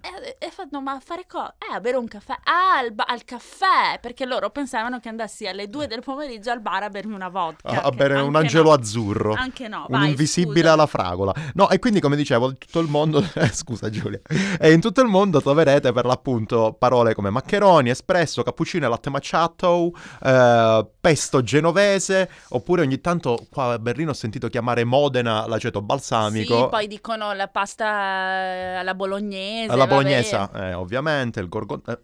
E, 0.00 0.36
e 0.38 0.50
fanno, 0.50 0.80
ma 0.80 0.92
a 0.92 1.00
fare 1.00 1.24
cosa? 1.26 1.54
Eh, 1.58 1.74
a 1.74 1.80
bere 1.80 1.96
un 1.96 2.06
caffè. 2.06 2.36
Ah, 2.44 2.78
al, 2.78 2.92
ba- 2.92 3.06
al 3.06 3.24
caffè, 3.24 3.98
perché 4.00 4.24
loro 4.24 4.50
pensavano 4.50 5.00
che 5.00 5.08
andassi 5.08 5.46
alle 5.46 5.68
due 5.68 5.86
del 5.86 6.00
pomeriggio 6.02 6.50
al 6.50 6.60
bar 6.60 6.84
a 6.84 6.88
bermi 6.88 7.14
una 7.14 7.28
vodka. 7.28 7.82
A, 7.82 7.86
a 7.86 7.90
bere 7.90 8.20
un 8.20 8.36
angelo 8.36 8.68
no. 8.68 8.74
azzurro. 8.74 9.34
Anche 9.34 9.68
no, 9.68 9.86
un 9.88 9.98
vai, 9.98 10.10
invisibile 10.10 10.60
scusa. 10.60 10.72
alla 10.72 10.86
fragola. 10.86 11.34
No, 11.54 11.68
e 11.70 11.78
quindi 11.78 12.00
come 12.00 12.16
dicevo, 12.16 12.50
in 12.50 12.58
tutto 12.58 12.78
il 12.78 12.88
mondo, 12.88 13.24
eh, 13.34 13.48
scusa 13.52 13.90
Giulia, 13.90 14.20
e 14.58 14.72
in 14.72 14.80
tutto 14.80 15.00
il 15.00 15.08
mondo 15.08 15.42
troverete 15.42 15.92
per 15.92 16.04
l'appunto 16.04 16.76
parole 16.78 17.14
come 17.14 17.30
maccheroni, 17.30 17.90
espresso, 17.90 18.42
cappuccino 18.42 18.88
latte 18.88 19.10
macchiato, 19.10 19.92
eh, 20.22 20.86
pesto 21.00 21.42
genovese, 21.42 22.30
oppure 22.50 22.82
ogni 22.82 23.00
tanto 23.00 23.46
qua 23.50 23.72
a 23.72 23.78
Berlino 23.78 24.10
ho 24.10 24.14
sentito 24.14 24.48
chiamare 24.48 24.84
Modena 24.84 25.46
l'aceto 25.46 25.82
balsamico. 25.82 26.62
Sì, 26.62 26.68
poi 26.68 26.86
dicono 26.86 27.32
la 27.32 27.48
pasta 27.48 27.86
eh, 27.86 28.74
alla 28.76 28.94
bolognese. 28.94 29.72
Alla 29.72 29.86
vabbè. 29.88 30.02
bolognese, 30.02 30.48
eh, 30.54 30.74
ovviamente, 30.74 31.40
il 31.40 31.48
gorgon... 31.48 31.82
eh, 31.86 31.98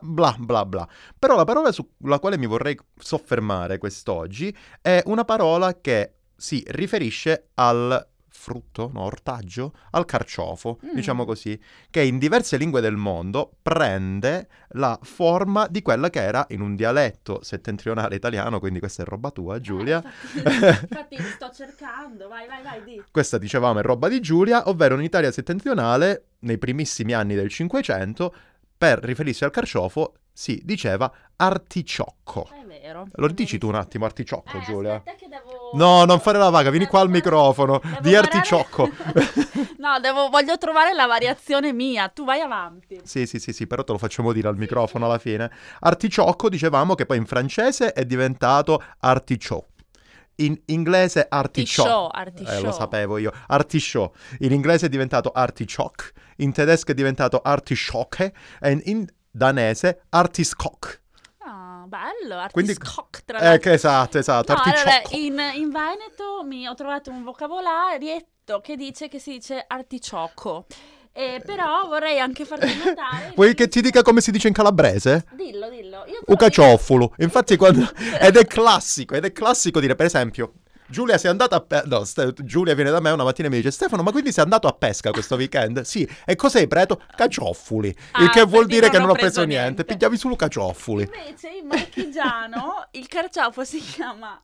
bla 0.00 0.34
bla 0.38 0.66
bla. 0.66 0.88
Però 1.18 1.36
la 1.36 1.44
parola 1.44 1.72
sulla 1.72 2.18
quale 2.18 2.36
mi 2.38 2.46
vorrei 2.46 2.78
soffermare 2.98 3.78
quest'oggi 3.78 4.54
è 4.80 5.02
una 5.06 5.24
parola 5.24 5.80
che 5.80 6.12
si 6.36 6.62
riferisce 6.68 7.48
al 7.54 8.06
frutto, 8.30 8.90
no, 8.92 9.02
ortaggio, 9.02 9.72
al 9.92 10.04
carciofo, 10.04 10.78
Mm. 10.84 10.94
diciamo 10.94 11.24
così, 11.24 11.60
che 11.90 12.02
in 12.02 12.18
diverse 12.18 12.56
lingue 12.56 12.80
del 12.80 12.96
mondo 12.96 13.52
prende 13.62 14.48
la 14.72 14.98
forma 15.02 15.66
di 15.66 15.82
quella 15.82 16.10
che 16.10 16.20
era 16.22 16.44
in 16.50 16.60
un 16.60 16.74
dialetto 16.76 17.42
settentrionale 17.42 18.14
italiano, 18.16 18.58
quindi 18.60 18.78
questa 18.78 19.02
è 19.02 19.06
roba 19.06 19.30
tua, 19.30 19.60
Giulia. 19.60 20.02
Eh, 20.02 20.38
infatti, 20.38 20.84
infatti 20.90 21.16
sto 21.34 21.50
cercando, 21.52 22.28
vai, 22.28 22.46
vai, 22.46 22.62
vai, 22.62 22.82
di. 22.84 23.02
Questa 23.10 23.38
dicevamo 23.38 23.78
è 23.80 23.82
roba 23.82 24.08
di 24.08 24.20
Giulia, 24.20 24.68
ovvero 24.68 24.94
in 24.96 25.02
Italia 25.02 25.30
settentrionale, 25.32 26.24
nei 26.40 26.58
primissimi 26.58 27.12
anni 27.14 27.34
del 27.34 27.48
Cinquecento, 27.48 28.34
per 28.76 29.00
riferirsi 29.00 29.42
al 29.44 29.50
carciofo 29.50 30.14
si 30.32 30.60
diceva 30.64 31.12
articciocco. 31.34 32.48
È 32.48 32.64
vero. 32.64 33.06
Lo 33.14 33.28
dici 33.28 33.58
tu 33.58 33.66
un 33.68 33.74
attimo, 33.74 34.04
articciocco, 34.04 34.58
Eh, 34.58 34.60
Giulia? 34.60 34.94
aspetta 34.94 35.16
che 35.16 35.26
devo... 35.28 35.57
No, 35.74 36.04
non 36.04 36.20
fare 36.20 36.38
la 36.38 36.50
vaga, 36.50 36.70
vieni 36.70 36.86
qua 36.86 37.00
al 37.00 37.10
microfono, 37.10 37.80
Devo 37.82 38.00
di 38.00 38.14
articciocco. 38.14 38.88
no, 39.78 40.00
devo, 40.00 40.28
voglio 40.28 40.56
trovare 40.58 40.94
la 40.94 41.06
variazione 41.06 41.72
mia, 41.72 42.08
tu 42.08 42.24
vai 42.24 42.40
avanti. 42.40 43.00
Sì, 43.04 43.26
sì, 43.26 43.38
sì, 43.38 43.52
sì, 43.52 43.66
però 43.66 43.84
te 43.84 43.92
lo 43.92 43.98
facciamo 43.98 44.32
dire 44.32 44.48
al 44.48 44.56
microfono 44.56 45.04
alla 45.06 45.18
fine. 45.18 45.50
Articciocco, 45.80 46.48
dicevamo 46.48 46.94
che 46.94 47.06
poi 47.06 47.18
in 47.18 47.26
francese 47.26 47.92
è 47.92 48.04
diventato 48.04 48.82
artichaut. 49.00 49.66
In 50.36 50.58
inglese. 50.66 51.26
Artichaut, 51.28 52.16
Eh, 52.46 52.60
lo 52.60 52.72
sapevo 52.72 53.18
io. 53.18 53.32
Artichaut. 53.48 54.16
In 54.38 54.52
inglese 54.52 54.86
è 54.86 54.88
diventato 54.88 55.32
artichoke. 55.32 56.12
In 56.36 56.52
tedesco 56.52 56.92
è 56.92 56.94
diventato 56.94 57.40
artichoke. 57.42 58.32
E 58.60 58.70
in, 58.70 58.80
in 58.84 59.06
danese 59.30 60.02
artiskock. 60.10 61.02
Bello, 61.88 62.46
Quindi- 62.52 62.72
artiscoc 62.72 63.24
tra 63.24 63.38
Eh, 63.38 63.42
l'altro. 63.44 63.60
che 63.62 63.72
esatto, 63.72 64.18
esatto. 64.18 64.52
No, 64.52 64.62
allora, 64.62 65.00
in, 65.10 65.40
in 65.54 65.70
Veneto 65.70 66.42
mi 66.44 66.66
ho 66.68 66.74
trovato 66.74 67.10
un 67.10 67.22
vocabolario 67.24 68.16
che 68.62 68.76
dice 68.76 69.08
che 69.08 69.18
si 69.18 69.32
dice 69.32 69.64
articioco. 69.66 70.66
Eh, 71.12 71.42
però 71.44 71.86
vorrei 71.88 72.20
anche 72.20 72.44
farti 72.44 72.76
notare... 72.76 73.32
Vuoi 73.36 73.54
che 73.54 73.66
ti 73.66 73.80
dica 73.80 74.02
come 74.02 74.20
si 74.20 74.30
dice 74.30 74.46
in 74.46 74.54
calabrese? 74.54 75.24
Dillo, 75.32 75.68
dillo. 75.68 76.04
Io 76.06 76.20
Ucacioffolo. 76.26 77.12
Infatti, 77.18 77.56
quando... 77.56 77.90
ed 78.20 78.36
è 78.36 78.46
classico, 78.46 79.14
ed 79.16 79.24
è 79.24 79.32
classico 79.32 79.80
dire, 79.80 79.96
per 79.96 80.06
esempio, 80.06 80.52
Giulia 80.90 81.18
sei 81.18 81.30
andata 81.30 81.56
a 81.56 81.60
pe- 81.60 81.82
no, 81.86 82.04
Ste- 82.04 82.32
Giulia 82.44 82.74
viene 82.74 82.90
da 82.90 83.00
me 83.00 83.10
una 83.10 83.24
mattina 83.24 83.48
e 83.48 83.50
mi 83.50 83.56
dice 83.58 83.70
Stefano 83.70 84.02
ma 84.02 84.10
quindi 84.10 84.32
sei 84.32 84.44
andato 84.44 84.66
a 84.68 84.72
pesca 84.72 85.10
questo 85.10 85.36
weekend? 85.36 85.82
Sì, 85.82 86.08
e 86.24 86.34
cosa 86.34 86.58
hai 86.58 86.66
preso? 86.66 87.00
Cacioffoli, 87.14 87.94
Ah, 88.12 88.22
il 88.24 88.30
che 88.30 88.42
vuol 88.44 88.66
dire 88.66 88.82
non 88.86 88.90
che 88.90 88.98
non 88.98 89.08
ho 89.10 89.12
preso 89.12 89.26
preso 89.40 89.44
niente, 89.44 89.62
niente. 89.64 89.84
pigliavi 89.84 90.16
solo 90.16 90.36
cacioffoli. 90.36 91.02
Invece 91.14 91.48
in 91.48 91.66
marchigiano 91.66 92.88
il 92.92 93.06
carciofo 93.06 93.64
si 93.64 93.78
chiama 93.80 94.40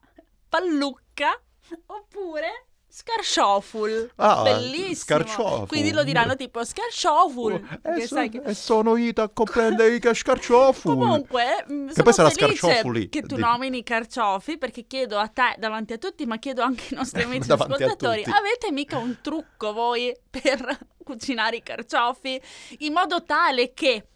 pallucca 0.48 1.40
oppure 1.86 2.66
scarcioful. 2.94 4.10
Ah, 4.16 4.42
Bellissimo. 4.42 4.94
scarcioful. 4.94 5.66
Quindi 5.66 5.90
lo 5.90 6.04
diranno 6.04 6.36
tipo 6.36 6.64
scarcioful. 6.64 7.54
E, 7.54 7.78
perché 7.82 8.06
so- 8.06 8.28
che... 8.28 8.40
e 8.44 8.54
sono 8.54 8.96
io 8.96 9.12
a 9.16 9.28
comprendere 9.28 9.96
i 9.96 10.14
scarciofoli. 10.14 10.96
Comunque, 10.96 11.64
mh, 11.66 11.92
Che 11.92 12.02
poi 12.02 12.12
sarà 12.12 12.30
felice 12.30 12.56
scarciofoli. 12.56 13.08
che 13.08 13.22
tu 13.22 13.36
nomini 13.36 13.78
i 13.78 13.82
carciofi 13.82 14.58
perché 14.58 14.86
chiedo 14.86 15.18
a 15.18 15.26
te 15.26 15.56
davanti 15.58 15.92
a 15.94 15.98
tutti, 15.98 16.24
ma 16.24 16.38
chiedo 16.38 16.62
anche 16.62 16.84
ai 16.90 16.96
nostri 16.96 17.22
amici 17.24 17.50
ascoltatori, 17.50 18.22
avete 18.24 18.70
mica 18.70 18.98
un 18.98 19.18
trucco 19.20 19.72
voi 19.72 20.14
per 20.30 20.78
cucinare 21.04 21.56
i 21.56 21.62
carciofi 21.62 22.40
in 22.78 22.92
modo 22.92 23.24
tale 23.24 23.72
che 23.74 24.06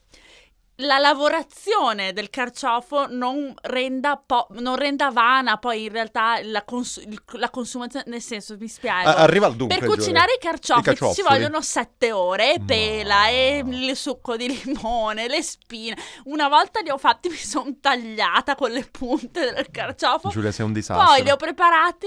la 0.80 0.98
lavorazione 0.98 2.12
del 2.12 2.30
carciofo 2.30 3.06
non 3.08 3.52
renda, 3.62 4.20
po- 4.24 4.46
non 4.50 4.76
renda 4.76 5.10
vana 5.10 5.56
poi 5.56 5.84
in 5.84 5.92
realtà 5.92 6.40
la, 6.42 6.62
cons- 6.64 7.02
la 7.32 7.50
consumazione, 7.50 8.04
nel 8.08 8.20
senso 8.20 8.56
mi 8.58 8.68
spiego. 8.68 9.08
Arriva 9.08 9.46
al 9.46 9.56
dunque. 9.56 9.78
Per 9.78 9.88
cucinare 9.88 10.34
i 10.34 10.38
carciofi, 10.38 10.90
I 10.90 11.14
ci 11.14 11.22
vogliono 11.22 11.60
sette 11.62 12.12
ore, 12.12 12.54
e 12.54 12.58
Ma- 12.60 12.64
pela 12.64 13.28
e 13.28 13.62
il 13.66 13.96
succo 13.96 14.36
di 14.36 14.62
limone, 14.64 15.26
le 15.26 15.42
spine. 15.42 15.96
Una 16.24 16.48
volta 16.48 16.80
li 16.80 16.90
ho 16.90 16.98
fatti, 16.98 17.28
mi 17.28 17.36
sono 17.36 17.76
tagliata 17.80 18.54
con 18.54 18.70
le 18.70 18.84
punte 18.88 19.52
del 19.52 19.70
carciofo. 19.70 20.28
Giulia 20.28 20.52
sei 20.52 20.64
un 20.64 20.72
disastro. 20.72 21.06
Poi 21.06 21.22
li 21.24 21.30
ho 21.30 21.36
preparati. 21.36 22.06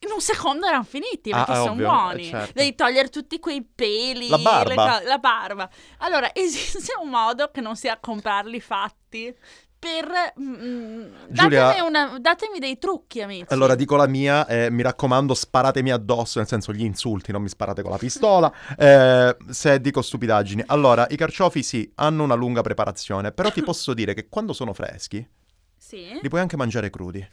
In 0.00 0.12
un 0.12 0.20
secondo 0.20 0.66
erano 0.66 0.84
finiti 0.84 1.30
Ah, 1.30 1.36
perché 1.44 1.52
è 1.52 1.56
sono 1.56 1.70
ovvio, 1.72 1.88
buoni. 1.88 2.22
eh, 2.26 2.30
certo. 2.30 2.52
Devi 2.54 2.74
togliere 2.74 3.08
tutti 3.08 3.38
quei 3.40 3.62
peli, 3.64 4.28
La 4.28 4.38
barba. 4.38 4.74
ca- 4.84 5.02
la 5.04 5.18
barba. 5.18 5.70
Allora, 5.98 6.30
esiste 6.34 6.92
un 7.02 7.08
modo 7.08 7.50
che 7.50 7.60
non 7.62 7.76
sia 7.76 7.98
comprarli 7.98 8.60
fatti 8.60 9.34
per. 9.78 10.06
mm, 10.38 11.04
Giulia- 11.28 11.66
datemi, 11.68 11.86
una- 11.86 12.18
datemi 12.18 12.58
dei 12.58 12.78
trucchi, 12.78 13.22
amici. 13.22 13.46
Allora 13.48 13.74
dico 13.74 13.96
la 13.96 14.06
mia, 14.06 14.46
eh, 14.46 14.70
mi 14.70 14.82
raccomando 14.82 15.32
sparatemi 15.32 15.90
addosso, 15.90 16.38
nel 16.38 16.48
senso 16.48 16.72
gli 16.72 16.84
insulti, 16.84 17.32
non 17.32 17.40
mi 17.42 17.48
sparate 17.48 17.80
con 17.82 17.90
la 17.90 17.98
pistola, 17.98 18.52
eh, 18.76 19.34
se 19.48 19.80
dico 19.80 20.02
stupidaggini. 20.02 20.62
Allora, 20.66 21.06
i 21.08 21.16
carciofi 21.16 21.62
sì, 21.62 21.90
hanno 21.96 22.22
una 22.22 22.34
lunga 22.34 22.60
preparazione, 22.60 23.32
però 23.32 23.50
ti 23.50 23.62
posso 23.64 23.94
dire 23.94 24.12
che 24.12 24.28
quando 24.28 24.52
sono 24.52 24.72
freschi 24.74 25.26
Sì. 25.76 26.18
li 26.20 26.28
puoi 26.28 26.40
anche 26.42 26.56
mangiare 26.56 26.90
crudi. 26.90 27.26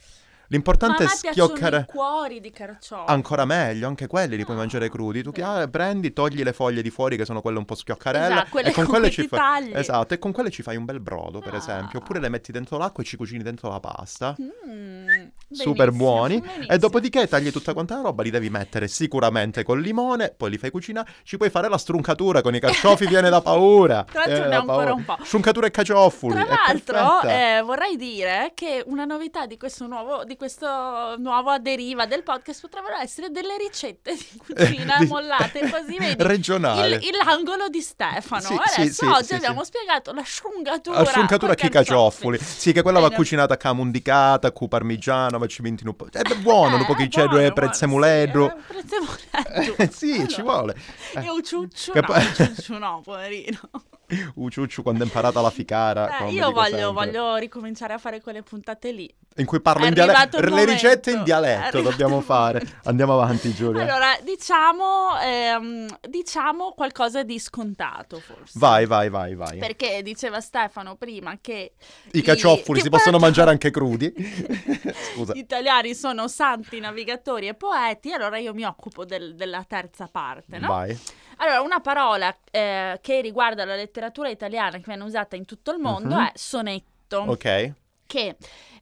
L'importante 0.48 1.04
è 1.04 1.08
piacciono 1.08 1.30
i 1.30 1.34
schioccare... 1.34 1.86
cuori 1.88 2.40
di 2.40 2.52
carciofo. 2.52 3.06
Ancora 3.06 3.46
meglio, 3.46 3.88
anche 3.88 4.08
quelli 4.08 4.36
li 4.38 4.44
puoi 4.44 4.56
No. 4.56 4.62
mangiare 4.62 4.90
crudi. 4.90 5.24
Tu 5.24 5.32
chi- 5.32 5.42
ah, 5.42 5.68
prendi, 5.68 6.14
togli 6.14 6.44
le 6.44 6.54
foglie 6.54 6.82
di 6.82 6.90
fuori 6.92 7.18
che 7.18 7.26
sono 7.26 7.42
quelle 7.42 7.58
un 7.58 7.66
po' 7.66 7.76
schioccarelle 7.76 8.34
Esatto, 8.34 8.50
quelle 8.52 8.70
e 8.70 8.72
con 8.74 8.84
con 8.84 8.94
quelle 8.94 9.10
ci 9.10 9.28
fai. 9.28 9.72
Esatto, 9.74 10.14
e 10.14 10.20
con 10.20 10.32
quelle 10.32 10.50
ci 10.52 10.62
fai 10.62 10.76
un 10.76 10.86
bel 10.86 11.00
brodo, 11.00 11.40
per 11.40 11.54
Ah. 11.54 11.58
esempio, 11.58 12.00
oppure 12.00 12.20
le 12.20 12.30
metti 12.30 12.52
dentro 12.52 12.78
l'acqua 12.78 13.02
e 13.04 13.06
ci 13.06 13.18
cucini 13.18 13.42
dentro 13.44 13.70
la 13.70 13.80
pasta. 13.80 14.36
Mm, 14.40 15.28
Super 15.52 15.92
buoni. 15.92 16.40
benissimo. 16.40 16.68
E 16.74 16.78
dopodiché 16.78 17.28
tagli 17.28 17.52
tutta 17.52 17.74
quanta 17.74 17.96
la 17.96 18.02
roba, 18.02 18.24
li 18.24 18.30
devi 18.30 18.50
mettere 18.50 18.88
sicuramente 18.88 19.64
col 19.64 19.82
limone, 19.82 20.34
poi 20.36 20.50
li 20.52 20.58
fai 20.58 20.72
cucinare. 20.72 21.10
Ci 21.24 21.38
puoi 21.38 21.50
fare 21.50 21.70
la 21.70 21.78
struncatura 21.78 22.42
con 22.42 22.54
i 22.56 22.60
carciofi, 22.60 23.08
viene 23.08 23.30
da 23.30 23.42
paura. 23.42 24.04
Tra 24.10 24.26
l'altro 24.26 24.34
viene 24.36 24.50
ne 24.50 24.56
ho 24.58 24.60
ancora 24.62 24.94
un 24.94 25.06
po'. 25.06 25.18
Struncatura 25.24 25.68
e 25.68 25.72
caciofoli. 25.72 26.34
Tra 26.34 26.46
l'altro, 26.46 27.22
eh, 27.30 27.62
vorrei 27.64 27.96
dire 27.96 28.52
che 28.54 28.84
una 28.86 29.06
novità 29.06 29.46
di 29.46 29.58
questo 29.58 29.88
nuovo, 29.88 30.24
di 30.24 30.33
questo 30.36 31.16
nuova 31.18 31.60
deriva 31.60 32.06
del 32.06 32.24
podcast 32.24 32.62
potrebbero 32.62 32.98
essere 32.98 33.30
delle 33.30 33.58
ricette 33.58 34.14
di 34.16 34.28
cucina 34.46 34.98
Di- 35.00 35.08
mollate, 35.08 35.70
così 35.70 35.98
vedi. 35.98 36.16
Regionale. 36.24 36.96
Il, 36.98 37.16
l'angolo 37.24 37.68
di 37.70 37.82
Stefano. 37.82 38.42
Sì, 38.42 38.54
Adesso 38.54 39.06
sì, 39.06 39.12
oggi 39.12 39.26
sì, 39.26 39.34
abbiamo 39.36 39.64
spiegato 39.64 40.12
la 40.14 40.22
sciungatura. 40.24 41.00
La 41.00 41.06
struncatura 41.06 41.56
coi 41.56 41.64
chi 41.64 41.70
caciofoli. 41.70 42.38
Sì, 42.40 42.72
che 42.72 42.82
quella 42.82 43.00
va 43.00 43.10
cucinata 43.12 43.58
camundicata, 43.58 44.52
cu 44.52 44.68
parmigiano, 44.68 45.38
ma 45.40 45.46
ci 45.48 45.62
metti 45.62 45.86
un 45.86 45.96
po'. 45.96 46.08
È 46.12 46.22
buono, 46.36 46.76
un 46.78 46.86
po' 46.86 46.94
che 46.94 47.04
Eh, 47.04 47.08
c'è 47.08 47.28
due 47.28 47.52
prezzemuledro. 47.54 48.58
sì, 49.92 50.16
eh. 50.18 50.22
Eh, 50.24 50.28
ci 50.28 50.42
vuole. 50.42 50.76
Eh, 51.16 51.26
E 51.26 51.30
Uciucciu, 51.30 51.92
Che 51.92 52.02
no, 52.02 52.08
Uciucciu 52.16 52.78
no, 52.78 53.02
poverino. 53.04 53.60
Uciucciu 54.36 54.84
quando 54.84 55.04
è 55.04 55.06
imparata 55.06 55.42
la 55.42 55.50
ficara. 55.50 56.20
Eh, 56.20 56.32
io 56.32 56.52
voglio, 56.52 56.92
voglio 56.94 57.36
ricominciare 57.38 57.94
a 57.94 57.98
fare 57.98 58.22
quelle 58.22 58.44
puntate 58.44 58.92
lì. 58.92 59.12
In 59.38 59.46
cui 59.46 59.62
parlo 59.62 59.86
in 59.86 59.94
dialetto. 59.94 60.40
Le 60.40 60.66
ricette 60.66 61.10
in 61.10 61.18
momento. 61.20 61.24
Dialetto 61.24 61.82
dobbiamo 61.82 62.22
fare. 62.22 62.60
momento. 62.60 62.90
Andiamo 62.90 63.14
avanti, 63.14 63.54
Giulia. 63.54 63.82
Allora, 63.82 64.18
diciamo, 64.24 65.20
ehm, 65.22 65.88
diciamo 66.08 66.72
qualcosa 66.74 67.24
di 67.24 67.40
scontato, 67.40 68.20
forse. 68.20 68.60
Vai, 68.60 68.86
vai, 68.86 69.10
vai, 69.10 69.34
vai. 69.36 69.58
Perché 69.58 70.02
diceva 70.04 70.40
Stefano 70.40 70.96
prima 70.96 71.38
che 71.42 71.74
I 72.12 72.22
caciofoli 72.22 72.78
che 72.80 72.84
si 72.86 72.90
possono 72.90 73.18
poi- 73.18 73.26
mangiare 73.26 73.50
anche 73.52 73.72
crudi. 73.72 74.14
Scusa. 75.14 75.34
Gli 75.34 75.38
italiani 75.40 75.96
sono 75.96 76.28
santi 76.28 76.80
navigatori 76.80 77.48
e 77.48 77.54
poeti, 77.54 78.12
allora 78.12 78.38
io 78.38 78.54
mi 78.54 78.64
occupo 78.66 79.06
del- 79.06 79.36
della 79.36 79.64
terza 79.68 80.08
parte, 80.12 80.60
no? 80.60 80.68
Vai. 80.68 80.98
Allora, 81.38 81.62
una 81.62 81.80
parola 81.80 82.36
eh, 82.52 83.00
che 83.02 83.22
riguarda 83.22 83.66
la 83.66 83.76
letteratura 83.76 84.30
italiana 84.30 84.78
che 84.78 84.84
viene 84.86 85.04
usata 85.04 85.36
in 85.36 85.46
tutto 85.46 85.72
il 85.72 85.80
mondo 85.80 86.16
Mhm. 86.16 86.26
è 86.26 86.32
sonetto. 86.36 87.18
Ok. 87.28 87.72
Che 88.06 88.36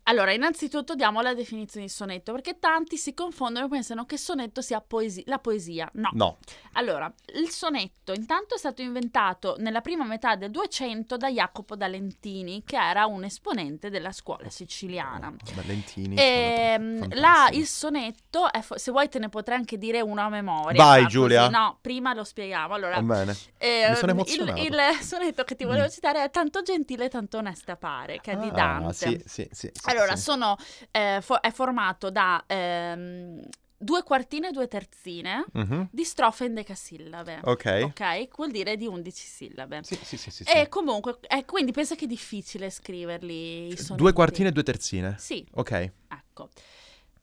allora, 0.04 0.34
innanzitutto 0.34 0.96
diamo 0.96 1.22
la 1.22 1.34
definizione 1.34 1.86
di 1.86 1.92
sonetto, 1.92 2.32
perché 2.34 2.58
tanti 2.60 2.98
si 2.98 3.14
confondono 3.14 3.66
e 3.68 3.70
pensano 3.70 4.06
che 4.06 4.18
sonetto 4.18 4.62
sia 4.62 4.82
poesi- 4.82 5.24
la 5.28 5.38
poesia. 5.40 5.90
No. 5.94 6.10
No. 6.14 6.38
Allora, 6.74 7.12
il 7.36 7.50
sonetto 7.50 8.12
intanto 8.14 8.56
è 8.56 8.58
stato 8.58 8.82
inventato 8.82 9.56
nella 9.60 9.82
prima 9.82 10.04
metà 10.06 10.36
del 10.36 10.52
200 10.52 11.18
da 11.18 11.30
Jacopo 11.30 11.76
da 11.76 11.88
Lentini, 11.88 12.64
che 12.66 12.78
era 12.78 13.06
un 13.06 13.24
esponente 13.24 13.90
della 13.90 14.12
scuola 14.12 14.50
siciliana. 14.50 15.34
Valentini. 15.56 16.16
Ehm, 16.18 17.00
sono 17.00 17.08
la- 17.16 17.28
fantastici. 17.28 17.60
il 17.60 17.68
sonetto, 17.68 18.52
è 18.52 18.62
fo- 18.62 18.78
se 18.78 18.92
vuoi 18.92 19.08
te 19.10 19.20
ne 19.20 19.30
potrei 19.30 19.58
anche 19.58 19.78
dire 19.78 20.02
uno 20.02 20.22
a 20.22 20.30
memoria. 20.30 20.84
Vai, 20.84 21.04
così. 21.04 21.14
Giulia. 21.16 21.50
No, 21.50 21.78
prima 21.80 22.14
lo 22.14 22.24
spieghiamo. 22.24 22.74
Allora, 22.74 22.96
Va 23.00 23.02
bene. 23.02 23.36
ehm, 23.58 23.94
sono 23.96 24.12
il, 24.58 24.74
il 25.00 25.04
sonetto 25.04 25.44
che 25.44 25.56
ti 25.56 25.64
volevo 25.64 25.86
Mm. 25.86 25.90
citare 25.90 26.24
è 26.24 26.30
tanto 26.30 26.62
gentile, 26.62 27.08
tanto 27.10 27.38
onesta 27.38 27.76
pare, 27.76 28.20
che 28.22 28.32
è 28.34 28.36
di 28.38 28.48
Ah, 28.50 28.52
Dante. 28.52 28.94
sì, 28.94 29.22
sì, 29.26 29.48
sì, 29.52 29.70
sì, 29.72 29.72
Allora, 29.92 30.16
sì. 30.16 30.22
sono, 30.24 30.56
eh, 30.92 31.20
fo- 31.22 31.42
è 31.42 31.52
formato 31.52 32.10
da 32.10 32.44
ehm, 32.48 33.42
due 33.78 34.04
quartine 34.04 34.50
e 34.50 34.52
due 34.52 34.68
terzine 34.68 35.44
Mhm. 35.54 35.88
di 35.92 36.04
strofe 36.04 36.46
endecasillabe. 36.46 37.40
Ok. 37.44 37.80
Ok? 37.84 38.28
Vuol 38.36 38.52
dire 38.52 38.78
di 38.78 38.86
11 38.88 39.26
sillabe. 39.26 39.80
Sì, 39.84 39.96
sì, 40.04 40.18
sì, 40.18 40.30
sì, 40.32 40.44
sì. 40.44 40.52
E 40.52 40.70
comunque, 40.70 41.18
eh, 41.28 41.46
quindi 41.46 41.72
pensa 41.72 41.96
che 41.96 42.06
è 42.06 42.08
difficile 42.08 42.70
scriverli 42.70 43.68
i 43.68 43.78
sonetti. 43.78 43.96
Due 43.96 44.14
quartine 44.14 44.50
e 44.50 44.52
due 44.52 44.64
terzine. 44.64 45.16
Sì, 45.18 45.46
Ok. 45.54 45.72
ecco. 46.08 46.50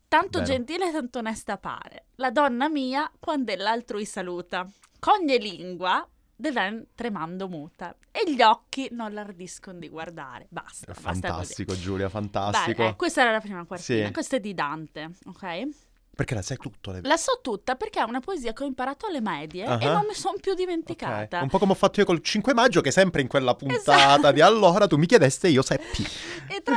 Tanto 0.08 0.38
Vero. 0.38 0.50
gentile, 0.52 0.90
tanto 0.90 1.18
onesta 1.18 1.58
pare. 1.58 2.06
La 2.16 2.30
donna 2.30 2.68
mia, 2.68 3.10
quando 3.20 3.54
l'altrui 3.54 4.06
saluta, 4.06 4.66
cogne 4.98 5.36
lingua, 5.36 6.06
deven 6.40 6.86
tremando 6.94 7.48
muta. 7.48 7.96
E 8.12 8.32
gli 8.32 8.40
occhi 8.42 8.88
non 8.92 9.12
l'ardiscono 9.12 9.78
di 9.78 9.88
guardare. 9.88 10.46
Basta, 10.48 10.86
basta 10.92 11.10
così. 11.10 11.20
Fantastico, 11.20 11.74
Giulia, 11.76 12.06
Beh, 12.06 12.10
fantastico. 12.12 12.86
eh, 12.88 12.96
questa 12.96 13.22
era 13.22 13.32
la 13.32 13.40
prima 13.40 13.64
quartina, 13.64 14.06
Sì. 14.06 14.12
questa 14.12 14.36
è 14.36 14.40
di 14.40 14.54
Dante, 14.54 15.10
ok? 15.26 15.68
Perché 16.18 16.34
la 16.34 16.42
sai 16.42 16.56
tutto. 16.56 16.90
Le... 16.90 16.98
La 17.04 17.16
so 17.16 17.38
tutta 17.40 17.76
perché 17.76 18.00
è 18.00 18.02
una 18.02 18.18
poesia 18.18 18.52
che 18.52 18.64
ho 18.64 18.66
imparato 18.66 19.06
alle 19.06 19.20
medie 19.20 19.62
e 19.62 19.68
Ah. 19.68 19.92
non 19.92 20.04
mi 20.08 20.14
sono 20.14 20.36
più 20.40 20.54
dimenticata. 20.54 21.40
Un 21.42 21.48
po' 21.48 21.58
come 21.58 21.70
ho 21.70 21.74
fatto 21.76 22.00
io 22.00 22.06
col 22.06 22.20
5 22.20 22.54
maggio, 22.54 22.80
che 22.80 22.90
sempre 22.90 23.20
in 23.20 23.28
quella 23.28 23.54
puntata 23.54 24.16
Esatto. 24.16 24.32
di 24.32 24.40
allora 24.40 24.88
tu 24.88 24.96
mi 24.96 25.06
chiedeste 25.06 25.46
e 25.46 25.50
io 25.50 25.62
seppi. 25.62 26.04
E 26.48 26.60
tra, 26.62 26.74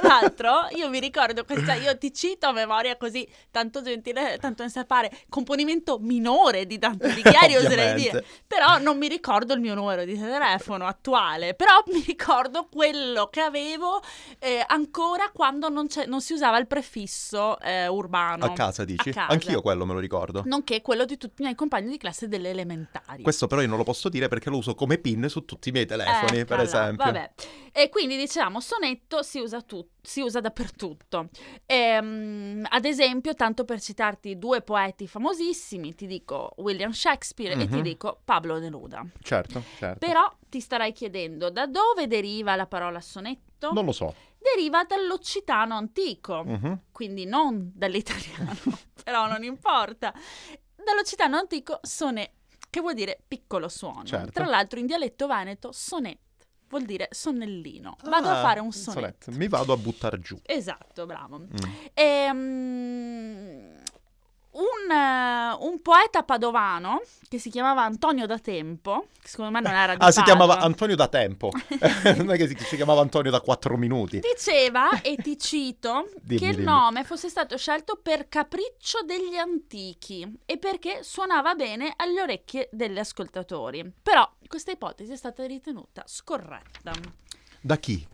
l'altro 0.00 0.68
io 0.74 0.88
mi 0.88 1.00
ricordo 1.00 1.44
questa, 1.44 1.74
io 1.74 1.98
ti 1.98 2.14
cito 2.14 2.46
a 2.46 2.52
memoria 2.52 2.96
così, 2.96 3.28
tanto 3.50 3.82
gentile, 3.82 4.38
tanto 4.40 4.62
ne 4.62 4.70
sapare, 4.70 5.10
componimento 5.28 5.98
minore 5.98 6.64
di 6.64 6.78
Dante 6.78 7.08
Alighieri 7.12 7.56
oserei 7.56 7.94
dire, 7.94 8.24
però 8.46 8.78
non 8.78 8.96
mi 8.96 9.08
ricordo 9.08 9.52
il 9.52 9.60
mio 9.60 9.74
numero 9.74 10.04
di 10.06 10.18
telefono 10.18 10.86
attuale, 10.86 11.52
però 11.52 11.82
mi 11.88 12.02
ricordo 12.06 12.66
quello 12.72 13.26
che 13.26 13.40
avevo 13.42 14.00
eh, 14.38 14.64
ancora 14.66 15.30
quando 15.30 15.68
non, 15.68 15.88
c'è- 15.88 16.06
non 16.06 16.22
si 16.22 16.32
usava 16.32 16.56
il 16.56 16.66
prefisso 16.66 17.58
eh, 17.60 17.86
urbano. 17.86 18.46
A 18.46 18.52
casa 18.78 18.84
dici? 18.84 19.10
Casa. 19.10 19.32
Anch'io 19.32 19.60
quello 19.60 19.84
me 19.86 19.92
lo 19.94 19.98
ricordo. 19.98 20.42
Nonché 20.44 20.80
quello 20.82 21.04
di 21.04 21.16
tutti 21.16 21.40
i 21.40 21.44
miei 21.44 21.54
compagni 21.54 21.90
di 21.90 21.96
classe 21.98 22.28
delle 22.28 22.50
elementari. 22.50 23.22
Questo 23.22 23.46
però 23.46 23.60
io 23.62 23.68
non 23.68 23.78
lo 23.78 23.84
posso 23.84 24.08
dire 24.08 24.28
perché 24.28 24.50
lo 24.50 24.56
uso 24.58 24.74
come 24.74 24.98
pin 24.98 25.28
su 25.28 25.44
tutti 25.44 25.70
i 25.70 25.72
miei 25.72 25.86
telefoni, 25.86 26.44
per 26.44 26.60
Eccola, 26.60 26.62
esempio. 26.62 27.04
Vabbè. 27.04 27.30
E 27.72 27.88
quindi 27.88 28.16
diciamo, 28.16 28.60
sonetto 28.60 29.22
si 29.22 29.38
usa, 29.40 29.60
tu- 29.62 29.86
si 30.00 30.20
usa 30.20 30.40
dappertutto. 30.40 31.28
Ehm, 31.66 32.66
ad 32.68 32.84
esempio, 32.84 33.34
tanto 33.34 33.64
per 33.64 33.80
citarti 33.80 34.38
due 34.38 34.62
poeti 34.62 35.06
famosissimi, 35.06 35.94
ti 35.94 36.06
dico 36.06 36.52
William 36.56 36.90
Shakespeare 36.90 37.54
e 37.54 37.66
ti 37.68 37.76
Mhm. 37.76 37.82
dico 37.82 38.20
Pablo 38.24 38.58
Neruda. 38.58 39.04
Certo, 39.22 39.62
certo. 39.76 39.98
Però 40.04 40.30
ti 40.48 40.60
starai 40.60 40.92
chiedendo 40.92 41.50
da 41.50 41.66
dove 41.66 42.06
deriva 42.06 42.56
la 42.56 42.66
parola 42.66 43.00
sonetto? 43.00 43.72
Non 43.72 43.84
lo 43.84 43.92
so. 43.92 44.14
Deriva 44.54 44.84
dall'occitano 44.84 45.74
antico, 45.76 46.42
Mhm. 46.44 46.80
quindi 46.92 47.24
non 47.24 47.70
dall'italiano, 47.74 48.54
però 49.04 49.26
non 49.26 49.42
importa. 49.44 50.12
Dall'occitano 50.74 51.36
antico 51.36 51.78
sonet, 51.82 52.30
che 52.70 52.80
vuol 52.80 52.94
dire 52.94 53.20
piccolo 53.26 53.68
suono. 53.68 54.04
Certo. 54.04 54.30
Tra 54.32 54.46
l'altro 54.46 54.78
in 54.78 54.86
dialetto 54.86 55.26
veneto 55.26 55.72
sonet 55.72 56.18
vuol 56.68 56.84
dire 56.84 57.08
sonnellino. 57.10 57.96
Vado 58.04 58.28
a 58.28 58.38
Ah, 58.40 58.42
fare 58.42 58.60
un 58.60 58.66
un 58.66 58.72
sonetto. 58.72 59.30
Mi 59.32 59.48
vado 59.48 59.72
a 59.72 59.76
buttare 59.76 60.18
giù. 60.20 60.38
Esatto, 60.44 61.06
bravo. 61.06 61.38
Mm. 61.38 61.46
Ehm, 61.94 63.77
un, 64.58 64.90
eh, 64.90 65.56
un 65.60 65.80
poeta 65.82 66.22
padovano 66.22 67.00
che 67.28 67.38
si 67.38 67.50
chiamava 67.50 67.82
Antonio 67.82 68.26
da 68.26 68.38
Tempo, 68.38 69.08
che 69.20 69.28
secondo 69.28 69.50
me 69.50 69.60
non 69.60 69.72
era 69.72 69.94
di 69.94 70.02
Ah, 70.02 70.10
si 70.10 70.22
chiamava 70.22 70.54
Padova, 70.54 70.66
Antonio 70.66 70.96
da 70.96 71.08
tempo. 71.08 71.50
non 72.16 72.30
è 72.30 72.36
che 72.36 72.48
si, 72.48 72.56
si 72.58 72.76
chiamava 72.76 73.00
Antonio 73.00 73.30
da 73.30 73.40
quattro 73.40 73.76
minuti. 73.76 74.20
Diceva, 74.20 75.00
e 75.02 75.16
ti 75.16 75.38
cito, 75.38 76.08
Dimmi, 76.22 76.40
che 76.40 76.46
il 76.46 76.52
dimmi. 76.56 76.64
nome 76.64 77.04
fosse 77.04 77.28
stato 77.28 77.56
scelto 77.56 77.98
per 78.02 78.28
capriccio 78.28 79.02
degli 79.04 79.36
antichi 79.36 80.40
e 80.46 80.56
perché 80.58 81.02
suonava 81.02 81.54
bene 81.54 81.92
alle 81.96 82.22
orecchie 82.22 82.68
degli 82.72 82.98
ascoltatori. 82.98 83.92
Però 84.02 84.28
questa 84.46 84.70
ipotesi 84.70 85.12
è 85.12 85.16
stata 85.16 85.44
ritenuta 85.44 86.04
scorretta. 86.06 86.92
Da 87.60 87.76
chi? 87.76 88.06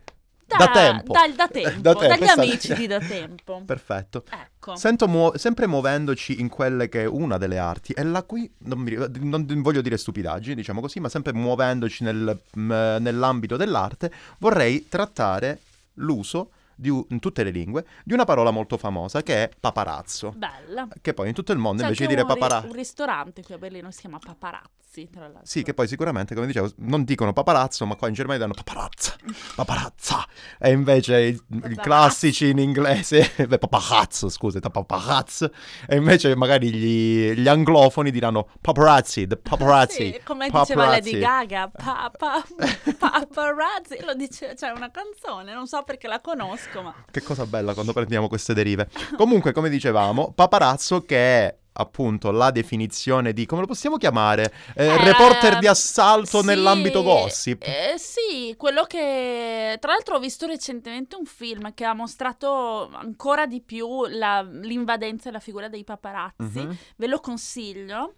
Da, 0.47 0.57
Da 0.57 0.67
tempo. 0.71 1.11
dal 1.11 1.33
da 1.33 1.47
tempo, 1.47 1.79
Da 1.81 1.95
tempo, 1.95 2.25
dagli 2.25 2.29
amici 2.29 2.73
di 2.75 2.85
da 2.87 2.99
tempo. 2.99 3.61
Perfetto. 3.65 4.23
Ecco. 4.29 4.75
Sento 4.75 5.07
muo- 5.07 5.35
sempre 5.37 5.65
muovendoci 5.67 6.39
in 6.39 6.49
quelle 6.49 6.87
che 6.87 7.01
è 7.01 7.05
una 7.05 7.37
delle 7.37 7.57
arti, 7.57 7.93
e 7.93 8.03
la 8.03 8.21
qui 8.23 8.49
non, 8.59 8.79
mi, 8.79 8.95
non 9.19 9.45
voglio 9.61 9.81
dire 9.81 9.97
stupidaggini, 9.97 10.55
diciamo 10.55 10.81
così, 10.81 10.99
ma 10.99 11.09
sempre 11.09 11.33
muovendoci 11.33 12.03
nel- 12.03 12.39
m- 12.53 12.97
nell'ambito 12.99 13.57
dell'arte, 13.57 14.11
vorrei 14.37 14.87
trattare 14.87 15.59
l'uso 15.95 16.51
u- 16.83 17.05
in 17.09 17.19
tutte 17.19 17.43
le 17.43 17.49
lingue 17.51 17.85
di 18.03 18.13
una 18.13 18.25
parola 18.25 18.51
molto 18.51 18.77
famosa 18.77 19.21
che 19.23 19.43
è 19.43 19.49
paparazzo. 19.59 20.33
Bella. 20.35 20.87
Che 21.01 21.13
poi 21.13 21.27
in 21.29 21.33
tutto 21.33 21.51
il 21.51 21.57
mondo 21.57 21.77
C'è 21.81 21.83
invece 21.87 22.03
di 22.03 22.09
dire 22.09 22.21
un, 22.21 22.27
ri- 22.33 22.39
paparazzo. 22.39 22.67
un 22.67 22.73
ristorante 22.73 23.43
qui 23.43 23.53
a 23.53 23.57
Berlino 23.57 23.91
si 23.91 24.01
chiama 24.01 24.19
Paparazzi, 24.23 25.09
tra 25.11 25.21
l'altro. 25.23 25.41
Sì, 25.43 25.63
che 25.63 25.73
poi 25.73 25.87
sicuramente, 25.87 26.33
come 26.35 26.47
dicevo, 26.47 26.71
non 26.77 27.03
dicono 27.03 27.33
paparazzo, 27.33 27.85
ma 27.85 27.95
qua 27.95 28.07
in 28.07 28.13
Germania 28.13 28.41
danno 28.47 28.53
paparazza, 28.53 29.15
paparazza. 29.55 30.25
E 30.59 30.71
invece 30.71 31.21
i, 31.21 31.27
i 31.29 31.39
Paparazzo. 31.47 31.81
classici 31.81 32.49
in 32.49 32.59
inglese, 32.59 33.31
beh, 33.47 33.57
paparazzo, 33.57 34.29
scusate, 34.29 34.69
paparazzo. 34.69 35.51
E 35.87 35.95
invece 35.97 36.35
magari 36.35 36.71
gli, 36.73 37.31
gli 37.33 37.47
anglofoni 37.47 38.11
diranno 38.11 38.49
paparazzi, 38.61 39.27
the 39.27 39.37
paparazzi. 39.37 40.13
Sì, 40.13 40.21
come 40.23 40.45
diceva 40.49 40.83
paparazzi. 40.83 41.11
Lady 41.11 41.19
Gaga, 41.19 41.69
papa, 41.69 42.43
paparazzi, 42.97 44.01
lo 44.03 44.13
dice, 44.13 44.53
c'è 44.55 44.69
una 44.69 44.91
canzone, 44.91 45.53
non 45.53 45.67
so 45.67 45.83
perché 45.83 46.07
la 46.07 46.19
conosco, 46.21 46.64
ma 46.81 46.93
Che 47.09 47.21
cosa 47.21 47.45
bella 47.45 47.73
quando 47.73 47.93
prendiamo 47.93 48.27
queste 48.27 48.53
derive. 48.53 48.89
Comunque, 49.17 49.51
come 49.51 49.69
dicevamo, 49.69 50.31
paparazzo 50.33 51.01
che 51.05 51.17
è 51.17 51.57
appunto 51.77 52.31
la 52.31 52.51
definizione 52.51 53.33
di 53.33 53.45
come 53.45 53.59
lo 53.61 53.67
possiamo 53.67 53.97
chiamare? 53.97 54.53
Eh, 54.75 54.85
Eh, 54.85 55.03
reporter 55.03 55.59
di 55.59 55.67
assalto 55.67 56.39
sì, 56.39 56.45
nell'ambito 56.45 57.03
gossip. 57.03 57.63
eh, 57.63 57.95
sì, 57.97 58.53
quello 58.57 58.83
che 58.85 59.77
tra 59.81 59.91
l'altro 59.91 60.15
ho 60.15 60.19
visto 60.19 60.45
recentemente 60.45 61.17
un 61.17 61.25
film 61.25 61.73
che 61.73 61.83
ha 61.83 61.93
mostrato 61.93 62.89
ancora 62.93 63.45
di 63.45 63.59
più 63.61 64.05
la- 64.07 64.41
l'invadenza 64.41 65.27
e 65.27 65.31
la 65.33 65.39
figura 65.39 65.67
dei 65.67 65.83
paparazzi. 65.83 66.59
Mhm. 66.59 66.77
Ve 66.95 67.07
lo 67.07 67.19
consiglio. 67.19 68.13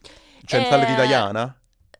Centrale 0.45 0.85
di 0.85 0.93
Eh, 0.93 1.07
Diana? 1.07 1.59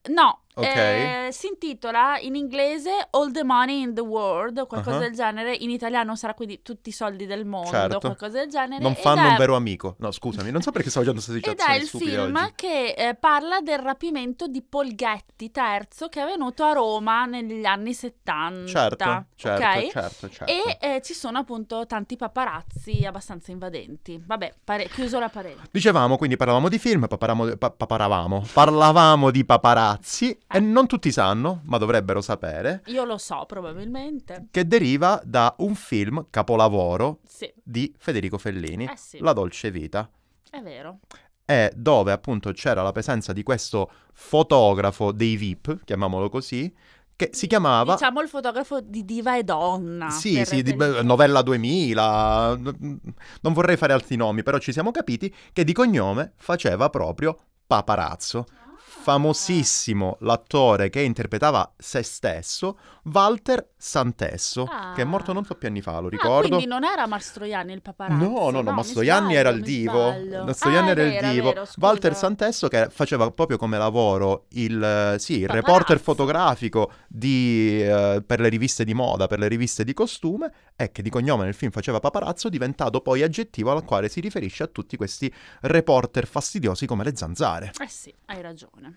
No, 0.10 0.42
Ok. 0.60 0.66
eh, 0.76 1.28
si 1.32 1.48
intitola 1.48 2.18
in 2.20 2.36
inglese 2.36 2.90
All 3.12 3.32
the 3.32 3.44
Money 3.44 3.82
in 3.82 3.94
the 3.94 4.02
World, 4.02 4.58
o 4.58 4.66
qualcosa 4.66 4.98
Ah. 4.98 5.00
del 5.00 5.14
genere. 5.14 5.54
In 5.56 5.70
italiano 5.70 6.16
sarà 6.16 6.34
quindi 6.34 6.62
tutti 6.62 6.90
i 6.90 6.92
soldi 6.92 7.26
del 7.26 7.46
mondo, 7.46 7.70
Certo. 7.70 8.00
qualcosa 8.00 8.40
del 8.40 8.50
genere. 8.50 8.82
Non 8.82 8.96
fanno 8.96 9.22
è- 9.22 9.30
un 9.32 9.38
vero 9.38 9.56
amico. 9.56 9.96
No, 10.00 10.12
scusami, 10.12 10.50
non 10.52 10.62
so 10.62 10.72
perché 10.72 10.90
stavo 10.90 11.06
facendo 11.06 11.24
queste 11.42 11.52
Ed 11.52 11.60
è 11.60 11.76
il 11.82 11.88
film 11.88 12.36
oggi. 12.36 12.52
che 12.56 12.90
eh, 12.98 13.16
parla 13.16 13.60
del 13.62 13.80
rapimento 13.80 14.48
di 14.48 14.62
Polghetti 14.62 15.52
III 15.54 16.10
che 16.10 16.20
è 16.20 16.24
avvenuto 16.24 16.64
a 16.64 16.72
Roma 16.74 17.26
negli 17.26 17.66
anni 17.66 17.94
70. 17.94 18.68
Certo, 18.68 19.26
certo, 19.36 19.64
ok? 19.64 19.92
certo, 19.92 20.30
certo. 20.30 20.46
E 20.52 20.78
eh, 20.82 21.02
ci 21.02 21.14
sono 21.14 21.38
appunto 21.40 21.86
tanti 21.86 22.16
paparazzi 22.16 23.06
abbastanza 23.06 23.52
invadenti. 23.52 24.22
Vabbè, 24.26 24.54
pare- 24.64 24.88
chiuso 24.90 25.20
la 25.20 25.30
parete. 25.30 25.62
Dicevamo, 25.72 26.18
quindi 26.18 26.36
parlavamo 26.38 26.70
di 26.70 26.80
film, 26.80 27.08
paparavamo, 27.08 27.56
pa- 27.58 27.72
paparavamo, 27.72 28.46
parlavamo 28.54 29.32
di 29.32 29.46
paparazzi. 29.46 30.38
E 30.50 30.60
non 30.60 30.88
tutti 30.88 31.12
sanno, 31.12 31.62
ma 31.66 31.78
dovrebbero 31.78 32.22
sapere, 32.22 32.82
Io 32.88 33.04
lo 33.04 33.18
so, 33.18 33.44
probabilmente. 33.48 34.48
che 34.52 34.66
deriva 34.68 35.22
da 35.24 35.54
un 35.60 35.76
film 35.76 36.28
capolavoro 36.30 37.20
Sì, 37.28 37.52
di 37.64 37.94
Federico 37.98 38.38
Fellini, 38.38 38.86
Eh 38.86 38.98
sì. 38.98 39.20
La 39.20 39.34
dolce 39.34 39.72
vita. 39.72 40.10
è 40.50 40.62
vero. 40.62 41.00
e 41.46 41.72
dove 41.76 42.12
appunto 42.12 42.52
c'era 42.52 42.82
la 42.82 42.92
presenza 42.92 43.32
di 43.34 43.42
questo 43.44 43.90
fotografo 44.14 45.12
dei 45.12 45.36
VIP, 45.38 45.84
chiamiamolo 45.86 46.30
così, 46.30 46.74
che 47.16 47.30
si 47.34 47.48
chiamava... 47.48 47.94
Diciamo 47.94 48.22
il 48.22 48.28
fotografo 48.28 48.80
di 48.82 49.04
Diva 49.04 49.38
e 49.38 49.44
Donna. 49.44 50.10
Sì, 50.12 50.44
sì, 50.46 50.62
di, 50.62 50.76
Novella 50.76 51.42
2000, 51.42 52.56
n- 52.58 53.00
non 53.42 53.54
vorrei 53.54 53.76
fare 53.78 53.94
altri 53.94 54.16
nomi, 54.18 54.44
però 54.44 54.58
ci 54.60 54.72
siamo 54.72 54.92
capiti 54.92 55.34
che 55.52 55.64
di 55.64 55.74
cognome 55.74 56.34
faceva 56.36 56.90
proprio 56.90 57.36
Paparazzo. 57.66 58.46
Famosissimo 59.08 60.18
l'attore 60.20 60.90
che 60.90 61.00
interpretava 61.02 61.72
se 61.78 62.04
stesso, 62.04 62.78
Walter 63.04 63.70
Santesso, 63.78 64.68
Ah. 64.70 64.92
che 64.94 65.04
è 65.04 65.06
morto 65.06 65.32
non 65.32 65.46
troppi 65.46 65.66
anni 65.66 65.82
fa, 65.82 65.98
lo 66.00 66.08
Ah, 66.08 66.10
ricordo. 66.10 66.48
quindi 66.50 66.66
non 66.66 66.84
era 66.84 67.08
Mastroianni 67.08 67.72
il 67.72 67.82
paparazzo. 67.82 68.22
No, 68.22 68.50
no, 68.50 68.62
no, 68.62 68.70
mi 68.72 68.76
Mastroianni 68.76 69.24
sbaglio, 69.34 69.40
era 69.40 69.50
il 69.50 69.62
divo. 69.62 70.12
Mastroianni 70.44 70.88
Ah, 70.90 70.92
era 70.92 71.04
il 71.04 71.10
vero, 71.12 71.28
è 71.28 71.32
divo. 71.32 71.50
vero. 71.54 71.68
Walter 71.78 72.16
Santesso 72.18 72.68
che 72.68 72.90
faceva 72.90 73.32
proprio 73.32 73.58
come 73.58 73.78
lavoro 73.78 74.46
il, 74.50 75.16
sì, 75.20 75.40
il 75.40 75.48
reporter 75.48 76.00
fotografico 76.02 76.92
di, 77.08 77.82
eh, 77.82 78.22
per 78.26 78.42
le 78.42 78.50
riviste 78.50 78.84
di 78.84 78.94
moda, 78.94 79.28
per 79.28 79.40
le 79.40 79.48
riviste 79.48 79.86
di 79.86 79.94
costume 79.94 80.52
e 80.76 80.92
che 80.92 81.02
di 81.02 81.10
cognome 81.10 81.46
nel 81.46 81.54
film 81.54 81.72
faceva 81.72 82.02
paparazzo, 82.02 82.50
diventato 82.50 83.00
poi 83.00 83.24
aggettivo 83.24 83.72
al 83.72 83.86
quale 83.86 84.10
si 84.10 84.20
riferisce 84.20 84.64
a 84.64 84.68
tutti 84.68 84.98
questi 84.98 85.34
reporter 85.62 86.28
fastidiosi 86.28 86.86
come 86.86 87.06
le 87.06 87.16
zanzare. 87.16 87.72
Eh 87.82 87.88
sì, 87.88 88.14
hai 88.26 88.42
ragione. 88.42 88.97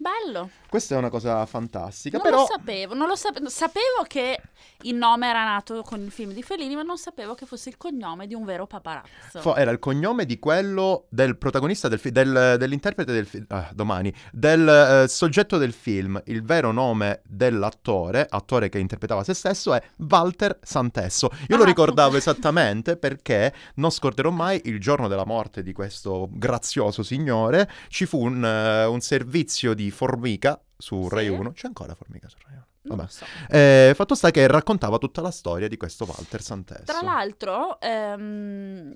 Bello. 0.00 0.50
Questa 0.68 0.94
è 0.94 0.98
una 0.98 1.08
cosa 1.08 1.44
fantastica, 1.46 2.18
Non 2.18 2.26
però 2.26 2.40
lo 2.42 2.46
sapevo, 2.46 2.94
non 2.94 3.08
lo 3.08 3.16
sapevo. 3.16 3.48
Sapevo 3.48 4.04
che 4.06 4.38
il 4.82 4.94
nome 4.94 5.26
era 5.28 5.42
nato 5.42 5.82
con 5.82 6.00
il 6.00 6.10
film 6.12 6.32
di 6.32 6.42
Fellini, 6.42 6.76
ma 6.76 6.82
non 6.82 6.96
sapevo 6.98 7.34
che 7.34 7.46
fosse 7.46 7.70
il 7.70 7.76
cognome 7.76 8.28
di 8.28 8.34
un 8.34 8.44
vero 8.44 8.66
paparazzo. 8.68 9.40
fo- 9.40 9.56
era 9.56 9.72
il 9.72 9.80
cognome 9.80 10.24
di 10.24 10.38
quello 10.38 11.06
del 11.08 11.36
protagonista 11.36 11.88
del 11.88 11.98
film, 11.98 12.12
dell'interprete 12.56 13.12
del 13.12 13.26
film, 13.26 13.46
domani, 13.72 14.14
del 14.30 14.68
eh, 15.04 15.08
soggetto 15.08 15.56
del 15.58 15.72
film. 15.72 16.20
Il 16.26 16.44
vero 16.44 16.70
nome 16.70 17.22
dell'attore, 17.24 18.24
attore 18.28 18.68
che 18.68 18.78
interpretava 18.78 19.24
se 19.24 19.34
stesso, 19.34 19.74
è 19.74 19.82
Walter 20.08 20.58
Santesso. 20.62 21.28
Io 21.48 21.56
lo 21.56 21.64
Ah. 21.64 21.66
ricordavo 21.66 22.16
esattamente 22.16 22.96
perché 22.96 23.52
non 23.76 23.90
scorderò 23.90 24.30
mai 24.30 24.60
il 24.66 24.78
giorno 24.78 25.08
della 25.08 25.24
morte 25.26 25.62
di 25.64 25.72
questo 25.72 26.28
grazioso 26.30 27.02
signore. 27.02 27.68
Ci 27.88 28.06
fu 28.06 28.22
un, 28.22 28.44
eh, 28.44 28.84
un 28.84 29.00
servizio 29.00 29.74
di 29.74 29.87
Formica 29.90 30.60
su 30.76 31.02
Sì? 31.08 31.14
Rai 31.14 31.28
1. 31.28 31.52
C'è 31.52 31.66
ancora 31.66 31.94
Formica 31.94 32.28
su 32.28 32.36
Rai 32.44 32.54
1? 32.54 32.66
non 32.82 32.96
Vabbè. 32.96 33.08
so. 33.10 33.24
Eh, 33.48 33.92
fatto 33.94 34.14
sta 34.14 34.30
che 34.30 34.46
raccontava 34.46 34.98
tutta 34.98 35.20
la 35.20 35.30
storia 35.30 35.68
di 35.68 35.76
questo 35.76 36.04
Walter 36.06 36.40
Santesso. 36.40 36.84
Tra 36.84 37.02
l'altro, 37.02 37.78
ehm, 37.80 38.94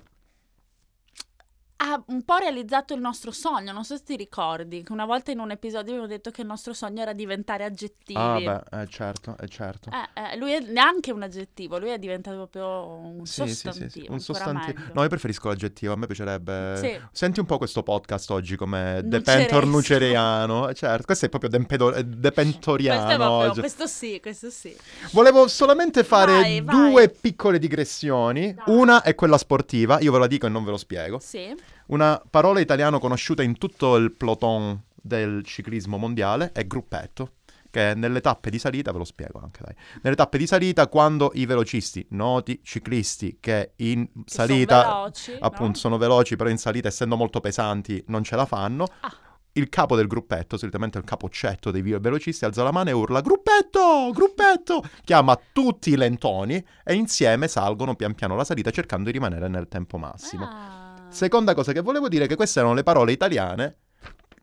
ha 1.84 2.02
un 2.06 2.22
po' 2.24 2.36
realizzato 2.36 2.94
il 2.94 3.00
nostro 3.00 3.32
sogno. 3.32 3.72
Non 3.72 3.84
so 3.84 3.96
se 3.96 4.02
ti 4.04 4.16
ricordi, 4.16 4.82
che 4.84 4.92
una 4.92 5.04
volta 5.04 5.32
in 5.32 5.40
un 5.40 5.50
episodio 5.50 5.90
abbiamo 5.92 6.06
detto 6.06 6.30
che 6.30 6.42
il 6.42 6.46
nostro 6.46 6.72
sogno 6.72 7.02
era 7.02 7.12
diventare 7.12 7.64
aggettivi. 7.64 8.18
Ah, 8.18 8.38
beh, 8.70 8.82
eh, 8.82 8.86
certo, 8.88 9.36
è 9.38 9.46
certo. 9.48 9.90
Eh, 9.90 10.32
eh, 10.32 10.36
lui 10.36 10.52
è 10.52 10.60
neanche 10.60 11.10
un 11.10 11.22
aggettivo, 11.22 11.78
lui 11.78 11.88
è 11.90 11.98
diventato 11.98 12.36
proprio 12.36 12.86
un 12.96 13.26
Sì, 13.26 13.48
sostantivo. 13.48 13.88
sì, 13.90 14.00
sì, 14.00 14.06
un 14.08 14.20
sostantivo. 14.20 14.80
No, 14.92 15.02
io 15.02 15.08
preferisco 15.08 15.48
l'aggettivo, 15.48 15.92
a 15.92 15.96
me 15.96 16.06
piacerebbe. 16.06 17.08
Senti 17.10 17.40
un 17.40 17.46
po' 17.46 17.58
questo 17.58 17.82
podcast 17.82 18.30
oggi 18.30 18.54
come. 18.56 19.00
Depentor 19.04 19.66
Nuceriano. 19.66 20.68
Eh, 20.68 20.74
Certo, 20.74 21.04
questo 21.06 21.26
è 21.26 21.28
proprio 21.28 21.50
dempedo- 21.50 21.94
eh, 21.94 22.04
depentoriano 22.04 23.04
Questo, 23.04 23.16
proprio- 23.22 23.52
questo 23.60 23.86
sì, 23.86 24.18
questo 24.20 24.50
sì. 24.50 24.76
Volevo 25.12 25.46
solamente 25.48 26.02
fare 26.04 26.32
Vai, 26.32 26.60
vai. 26.60 26.90
due 26.90 27.08
piccole 27.08 27.58
digressioni. 27.58 28.52
Dai. 28.54 28.64
Una 28.74 29.02
è 29.02 29.14
quella 29.14 29.38
sportiva, 29.38 30.00
io 30.00 30.10
ve 30.12 30.18
la 30.18 30.26
dico 30.26 30.46
e 30.46 30.48
non 30.48 30.64
ve 30.64 30.70
lo 30.70 30.76
spiego. 30.76 31.18
Sì. 31.20 31.54
Una 31.92 32.22
parola 32.30 32.58
italiana 32.60 32.98
conosciuta 32.98 33.42
in 33.42 33.58
tutto 33.58 33.96
il 33.96 34.12
peloton 34.12 34.82
del 34.94 35.44
ciclismo 35.44 35.98
mondiale 35.98 36.50
è 36.52 36.66
gruppetto. 36.66 37.32
Che 37.70 37.92
nelle 37.94 38.22
tappe 38.22 38.48
di 38.48 38.58
salita, 38.58 38.92
ve 38.92 38.98
lo 38.98 39.04
spiego 39.04 39.40
anche 39.42 39.60
dai. 39.62 39.74
Nelle 40.00 40.16
tappe 40.16 40.38
di 40.38 40.46
salita, 40.46 40.88
quando 40.88 41.32
i 41.34 41.44
velocisti, 41.44 42.06
noti 42.10 42.60
ciclisti 42.62 43.36
che 43.40 43.72
in 43.76 44.06
Che 44.06 44.22
salita 44.24 44.82
sono 44.82 44.94
veloci, 44.94 45.36
appunto 45.38 45.66
no? 45.66 45.74
sono 45.74 45.98
veloci, 45.98 46.36
però 46.36 46.48
in 46.48 46.56
salita 46.56 46.88
essendo 46.88 47.16
molto 47.16 47.40
pesanti 47.40 48.02
non 48.06 48.24
ce 48.24 48.36
la 48.36 48.46
fanno. 48.46 48.86
Ah. 49.00 49.14
il 49.54 49.68
capo 49.68 49.94
del 49.94 50.06
gruppetto, 50.06 50.56
solitamente 50.56 50.96
il 50.96 51.04
capocetto 51.04 51.70
dei 51.70 51.82
ve- 51.82 51.98
velocisti, 51.98 52.46
alza 52.46 52.62
la 52.62 52.72
mano 52.72 52.88
e 52.88 52.92
urla 52.92 53.20
gruppetto, 53.20 54.10
gruppetto, 54.14 54.82
chiama 55.04 55.38
tutti 55.52 55.90
i 55.90 55.96
lentoni 55.96 56.64
e 56.82 56.94
insieme 56.94 57.48
salgono 57.48 57.94
pian 57.96 58.14
piano 58.14 58.34
la 58.34 58.44
salita 58.44 58.70
cercando 58.70 59.04
di 59.04 59.12
rimanere 59.12 59.48
nel 59.48 59.68
tempo 59.68 59.98
massimo. 59.98 60.46
Ah. 60.46 60.81
Seconda 61.12 61.54
cosa 61.54 61.72
che 61.72 61.80
volevo 61.80 62.08
dire 62.08 62.24
è 62.24 62.28
che 62.28 62.36
queste 62.36 62.58
erano 62.60 62.74
le 62.74 62.82
parole 62.82 63.12
italiane 63.12 63.76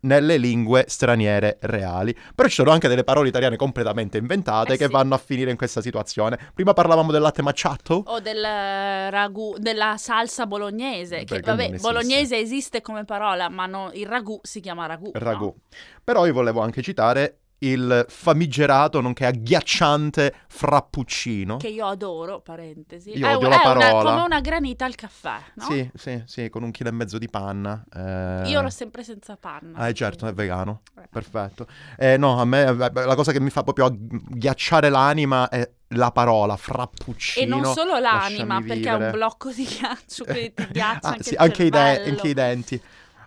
nelle 0.02 0.38
lingue 0.38 0.86
straniere 0.88 1.58
reali. 1.62 2.16
Però 2.34 2.48
ci 2.48 2.56
sono 2.56 2.72
anche 2.72 2.88
delle 2.88 3.04
parole 3.04 3.28
italiane 3.28 3.56
completamente 3.58 4.18
inventate 4.18 4.74
Eh 4.74 4.78
che 4.78 4.86
sì. 4.86 4.92
vanno 4.92 5.16
a 5.16 5.18
finire 5.18 5.52
in 5.52 5.58
questa 5.58 5.82
situazione. 5.82 6.40
Prima 6.54 6.74
parlavamo 6.74 7.12
del 7.12 7.22
latte 7.22 7.42
macciato. 7.42 8.04
O 8.06 8.20
del 8.20 8.42
eh, 8.44 9.10
ragù, 9.10 9.56
della 9.58 9.96
salsa 9.98 10.46
bolognese. 10.46 11.20
Che 11.20 11.26
Perché 11.26 11.48
non 11.50 11.58
vabbè, 11.58 11.80
bolognese 11.80 12.38
esiste 12.38 12.82
come 12.82 13.04
parola, 13.04 13.50
ma 13.50 13.66
no- 13.66 13.92
il 13.94 14.06
ragù 14.06 14.40
si 14.42 14.62
chiama 14.62 14.86
ragù. 14.86 15.12
no? 15.14 15.20
Ragù. 15.20 15.54
Però 16.04 16.26
io 16.26 16.34
volevo 16.34 16.62
anche 16.62 16.82
citare 16.82 17.39
il 17.60 18.06
famigerato, 18.08 19.02
nonché 19.02 19.26
agghiacciante 19.26 20.34
frappuccino. 20.48 21.58
Che 21.58 21.68
io 21.68 21.86
adoro, 21.88 22.40
parentesi. 22.42 23.18
Io 23.18 23.28
è, 23.28 23.36
odio 23.36 23.48
un- 23.48 23.54
la 23.54 23.62
è 23.62 23.66
una- 23.68 23.80
parola. 23.80 24.12
come 24.12 24.26
una 24.26 24.40
granita 24.42 24.86
al 24.86 24.96
caffè, 24.96 25.38
no? 25.56 25.64
Sì, 25.66 25.90
sì, 25.94 26.22
sì, 26.26 26.50
con 26.50 26.64
un 26.64 26.72
chilo 26.72 26.90
e 26.90 26.92
mezzo 26.94 27.18
di 27.18 27.30
panna. 27.30 27.84
eh. 27.94 28.44
Io 28.50 28.62
l'ho 28.62 28.70
sempre 28.70 29.04
senza 29.04 29.36
panna. 29.36 29.78
Ah, 29.78 29.90
eh, 29.90 29.94
certo, 29.94 30.26
è 30.28 30.34
vegano. 30.34 30.82
Eh. 30.98 31.08
Perfetto. 31.10 31.68
Eh, 31.98 32.18
no, 32.18 32.40
a 32.40 32.46
me 32.46 32.64
eh, 32.64 32.74
la 32.76 33.16
cosa 33.16 33.32
che 33.32 33.40
mi 33.42 33.50
fa 33.50 33.64
proprio 33.64 33.86
agghiacciare 33.86 34.90
l'anima 34.90 35.50
è 35.50 35.70
la 35.94 36.12
parola 36.12 36.56
frappuccino. 36.56 37.46
E 37.46 37.48
non 37.62 37.66
solo 37.74 37.98
l'anima, 38.00 38.62
perché 38.62 38.90
è 38.90 38.94
un 38.94 39.12
blocco 39.12 39.52
di 39.52 39.66
ghiaccio, 39.66 40.24
quindi 40.26 40.54
ti 40.54 40.68
ghiaccia 40.72 41.08
Ah, 41.08 41.12
anche 41.12 41.24
sì, 41.24 41.36
anche, 41.36 41.64
i 41.64 41.70
de- 41.70 42.04
anche 42.10 42.28
i 42.30 42.34
denti. 42.34 42.82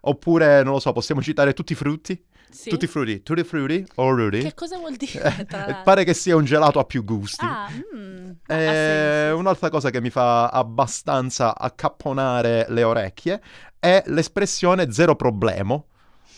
Oppure, 0.04 0.62
non 0.64 0.72
lo 0.74 0.80
so, 0.80 0.92
possiamo 0.92 1.22
citare 1.22 1.52
tutti 1.52 1.72
i 1.72 1.76
frutti? 1.76 2.20
Sì. 2.52 2.70
Tutti 2.70 2.86
frutti. 2.86 3.22
Tutti 3.22 3.42
frutti 3.44 3.84
o 3.96 4.10
Rudy? 4.10 4.42
Che 4.42 4.54
cosa 4.54 4.76
vuol 4.76 4.96
dire? 4.96 5.36
Eh, 5.38 5.46
l'altro? 5.48 5.80
pare 5.84 6.04
che 6.04 6.14
sia 6.14 6.36
un 6.36 6.44
gelato 6.44 6.78
a 6.78 6.84
più 6.84 7.02
gusti. 7.04 7.44
Ah, 7.44 7.68
mm, 7.70 8.30
ha 8.46 8.54
Eh, 8.54 9.30
un'altra 9.32 9.70
cosa 9.70 9.90
che 9.90 10.00
mi 10.00 10.10
fa 10.10 10.48
abbastanza 10.48 11.56
accapponare 11.56 12.66
le 12.68 12.82
orecchie 12.82 13.40
è 13.78 14.02
l'espressione 14.06 14.92
zero 14.92 15.16
problemo. 15.16 15.86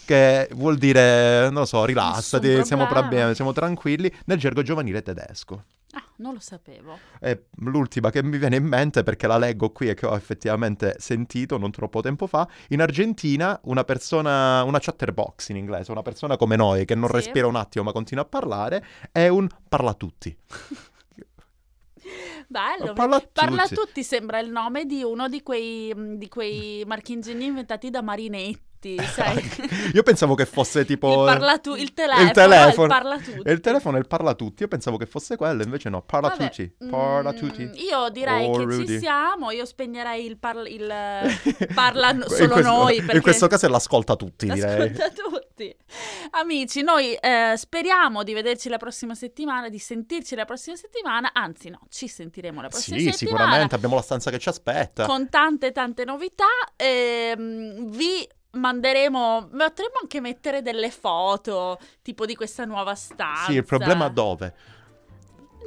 Che 0.07 0.49
vuol 0.53 0.77
dire, 0.77 1.45
non 1.45 1.61
lo 1.61 1.65
so, 1.65 1.85
rilassati, 1.87 2.63
siamo, 2.65 2.87
problema. 2.87 3.33
siamo 3.33 3.53
tranquilli, 3.53 4.13
nel 4.27 4.39
gergo 4.39 4.63
giovanile 4.63 5.01
tedesco. 5.01 5.65
Ah, 5.97 6.03
non 6.17 6.35
lo 6.35 6.41
sapevo. 6.41 6.99
È 7.21 7.39
l'ultima 7.59 8.11
che 8.11 8.23
mi 8.23 8.37
viene 8.39 8.57
in 8.57 8.65
mente 8.65 9.03
perché 9.03 9.27
la 9.27 9.39
leggo 9.39 9.71
qui 9.71 9.89
e 9.89 9.95
che 9.95 10.07
ho 10.07 10.17
effettivamente 10.17 10.97
sentito 10.99 11.57
non 11.57 11.71
troppo 11.71 12.01
tempo 12.01 12.27
fa. 12.27 12.49
In 12.69 12.81
Argentina 12.83 13.59
una 13.65 13.85
persona, 13.85 14.63
una 14.65 14.79
chatterbox 14.81 15.49
in 15.51 15.57
inglese, 15.57 15.93
una 15.93 16.03
persona 16.03 16.37
come 16.37 16.57
noi 16.57 16.85
che 16.85 16.95
non 16.95 17.09
Sì. 17.09 17.15
respira 17.15 17.47
un 17.47 17.57
attimo 17.57 17.85
ma 17.85 17.93
continua 17.93 18.25
a 18.25 18.27
parlare, 18.27 18.85
è 19.13 19.29
un 19.29 19.47
parla 19.69 19.95
tutti. 19.95 20.37
Bello. 22.47 22.93
Parla 22.93 23.19
tutti. 23.19 23.31
Parla 23.33 23.67
tutti 23.67 24.03
sembra 24.05 24.39
il 24.39 24.51
nome 24.51 24.85
di 24.85 25.03
uno 25.03 25.29
di 25.29 25.43
quei, 25.43 25.93
di 26.19 26.29
quei 26.29 26.85
marchingegni 26.87 27.47
inventati 27.47 27.89
da 27.91 28.03
Marinetti, 28.03 28.61
sai? 29.01 29.51
Io 29.95 30.03
pensavo 30.03 30.35
che 30.35 30.45
fosse 30.47 30.85
tipo... 30.85 31.25
il, 31.25 31.31
parla 31.33 31.59
tu- 31.59 31.75
il 31.75 31.93
telefono, 31.95 32.25
il 32.27 32.31
telefono. 32.33 32.87
parla 32.89 33.19
tutti. 33.19 33.51
Il 33.51 33.61
telefono 33.61 33.97
è 33.97 34.01
il 34.01 34.07
parla 34.07 34.35
tutti, 34.35 34.63
io 34.63 34.69
pensavo 34.69 34.97
che 34.97 35.07
fosse 35.07 35.37
quello, 35.37 35.63
invece 35.63 35.89
no, 35.89 36.03
parla 36.03 36.29
Vabbè, 36.29 36.49
tutti, 36.51 36.75
parla 36.91 37.33
mm, 37.33 37.37
tutti. 37.37 37.63
Io 37.89 38.09
direi 38.11 38.47
Oh, 38.47 38.53
che 38.59 38.65
Rudy. 38.65 38.87
ci 38.87 38.99
siamo, 38.99 39.51
io 39.51 39.65
spegnerei 39.65 40.27
il, 40.27 40.37
parla, 40.39 40.69
il 40.69 40.91
eh, 40.91 41.67
parla 41.75 42.11
solo 42.27 42.53
questo- 42.55 42.61
noi 42.61 42.97
perché 43.01 43.17
In 43.17 43.23
questo 43.23 43.47
caso 43.47 43.67
è 43.67 43.69
l'ascolta 43.69 44.17
tutti, 44.17 44.47
direi. 44.51 44.91
Ascolta 44.91 45.09
tutti. 45.11 45.77
Amici, 46.33 46.83
noi 46.83 47.15
eh, 47.15 47.55
speriamo 47.57 48.23
di 48.25 48.33
vederci 48.35 48.69
la 48.69 48.77
prossima 48.77 49.15
settimana, 49.15 49.69
di 49.69 49.79
sentirci 49.79 50.35
la 50.35 50.45
prossima 50.45 50.75
settimana, 50.77 51.31
anzi 51.33 51.71
no, 51.71 51.81
ci 51.89 52.09
sentiremo 52.09 52.61
la 52.61 52.69
prossima 52.69 52.97
Sì, 52.99 53.11
settimana. 53.13 53.39
sicuramente, 53.45 53.75
abbiamo 53.77 53.95
la 53.95 54.03
stanza 54.03 54.31
che 54.31 54.39
ci 54.39 54.49
aspetta. 54.49 55.07
Con 55.07 55.29
tante 55.29 55.71
tante 55.73 56.05
novità. 56.05 56.45
Ehm, 56.77 57.89
vi 57.91 58.29
manderemo, 58.55 59.49
potremmo 59.51 59.99
anche 60.01 60.21
mettere 60.21 60.63
delle 60.63 60.91
foto 60.91 61.79
tipo 62.03 62.27
di 62.27 62.35
questa 62.35 62.65
nuova 62.65 62.95
stanza. 62.95 63.45
Sì, 63.51 63.55
il 63.55 63.65
problema 63.65 64.09
dove? 64.09 64.55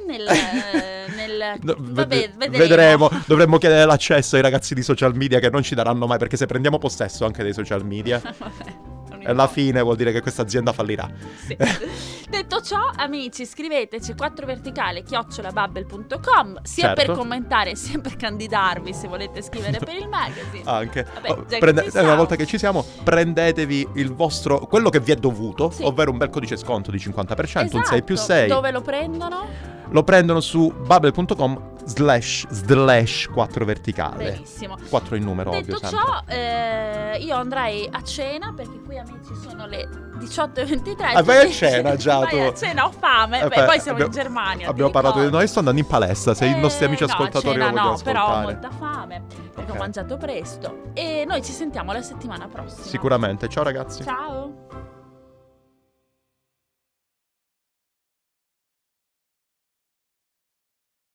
Nel, 0.06 0.24
nel 1.16 1.58
No, 1.62 1.74
vabbè, 1.78 2.32
ved- 2.36 2.50
vedremo. 2.50 3.10
Dovremmo 3.26 3.58
chiedere 3.58 3.84
l'accesso 3.84 4.36
ai 4.36 4.42
ragazzi 4.42 4.74
di 4.74 4.82
social 4.82 5.14
media 5.14 5.40
che 5.40 5.50
non 5.50 5.62
ci 5.62 5.74
daranno 5.74 6.06
mai 6.06 6.18
perché 6.18 6.36
se 6.36 6.46
prendiamo 6.46 6.78
possesso 6.78 7.24
anche 7.24 7.42
dei 7.42 7.52
social 7.52 7.84
media, 7.84 8.20
Vabbè, 8.22 8.87
alla 9.24 9.42
importa. 9.44 9.48
fine 9.52 9.80
vuol 9.82 9.96
dire 9.96 10.12
che 10.12 10.20
questa 10.20 10.42
azienda 10.42 10.72
fallirà. 10.72 11.08
Sì. 11.46 11.56
Detto 12.28 12.60
ciò, 12.60 12.78
amici, 12.96 13.46
scriveteci 13.46 14.14
4 14.14 14.44
verticale 14.46 15.02
chiocciolabubble.com 15.02 16.60
sia 16.62 16.88
Certo. 16.94 17.04
per 17.06 17.16
commentare 17.16 17.74
sia 17.74 17.98
per 17.98 18.16
candidarvi 18.16 18.92
se 18.92 19.08
volete 19.08 19.40
scrivere 19.42 19.78
per 19.78 19.94
il 19.96 20.08
magazine. 20.08 20.62
Anche. 20.70 21.06
Vabbè, 21.14 21.30
Oh, 21.30 21.44
prende- 21.58 21.90
ci 21.90 21.98
una 21.98 22.14
volta 22.14 22.36
che 22.36 22.46
ci 22.46 22.58
siamo, 22.58 22.84
prendetevi 23.02 23.88
il 23.94 24.12
vostro, 24.14 24.60
quello 24.60 24.90
che 24.90 25.00
vi 25.00 25.12
è 25.12 25.16
dovuto, 25.16 25.70
Sì. 25.70 25.82
ovvero 25.82 26.10
un 26.10 26.18
bel 26.18 26.28
codice 26.30 26.56
sconto 26.56 26.90
di 26.90 26.98
50%, 26.98 27.60
un 27.76 27.80
Esatto. 27.80 27.84
6 27.86 28.02
più 28.02 28.16
6. 28.16 28.48
Dove 28.48 28.70
lo 28.70 28.80
prendono? 28.82 29.46
Lo 29.90 30.02
prendono 30.04 30.40
su 30.40 30.70
bubble.com 30.70 31.76
slash 31.88 32.46
slash 32.50 33.28
4 33.32 33.64
verticale. 33.64 34.24
Benissimo. 34.32 34.76
4 34.88 35.16
in 35.16 35.24
numero, 35.24 35.50
Detto 35.50 35.74
ovvio, 35.74 35.78
sempre. 35.78 35.98
ciò, 35.98 36.22
eh, 36.26 37.18
io 37.20 37.36
andrei 37.36 37.88
a 37.90 38.02
cena 38.02 38.52
perché 38.54 38.80
qui 38.84 38.98
amici 38.98 39.34
sono 39.34 39.66
le 39.66 39.88
18.23. 40.18 41.16
Ah, 41.16 41.22
vai 41.22 41.46
a 41.46 41.50
cena 41.50 41.96
già, 41.96 42.18
Vai 42.18 42.30
tu. 42.30 42.36
a 42.36 42.54
cena, 42.54 42.86
ho 42.86 42.90
fame. 42.92 43.42
Eh, 43.42 43.48
Beh, 43.48 43.64
poi 43.64 43.80
siamo 43.80 43.98
abbiamo- 43.98 44.04
in 44.04 44.10
Germania. 44.10 44.68
Abbiamo 44.68 44.90
parlato 44.90 45.20
di 45.24 45.30
noi, 45.30 45.46
sto 45.48 45.60
andando 45.60 45.80
in 45.80 45.86
palestra, 45.86 46.34
se 46.34 46.46
i 46.46 46.58
nostri 46.58 46.84
amici 46.84 47.02
Eh, 47.04 47.06
no, 47.06 47.12
ascoltatori 47.12 47.52
cena 47.54 47.64
lo 47.66 47.70
vogliono 47.72 47.90
no, 47.90 47.98
però 48.02 48.20
ho 48.20 48.26
ascoltare. 48.30 48.52
molta 48.52 48.70
fame 48.70 49.22
perché 49.54 49.70
Ok. 49.70 49.76
ho 49.76 49.78
mangiato 49.80 50.16
presto. 50.16 50.82
E 50.94 51.24
noi 51.26 51.42
ci 51.42 51.52
sentiamo 51.52 51.92
la 51.92 52.02
settimana 52.02 52.46
prossima. 52.48 52.86
Sicuramente. 52.86 53.48
Ciao 53.48 53.62
ragazzi. 53.64 54.02
Ciao. 54.02 54.66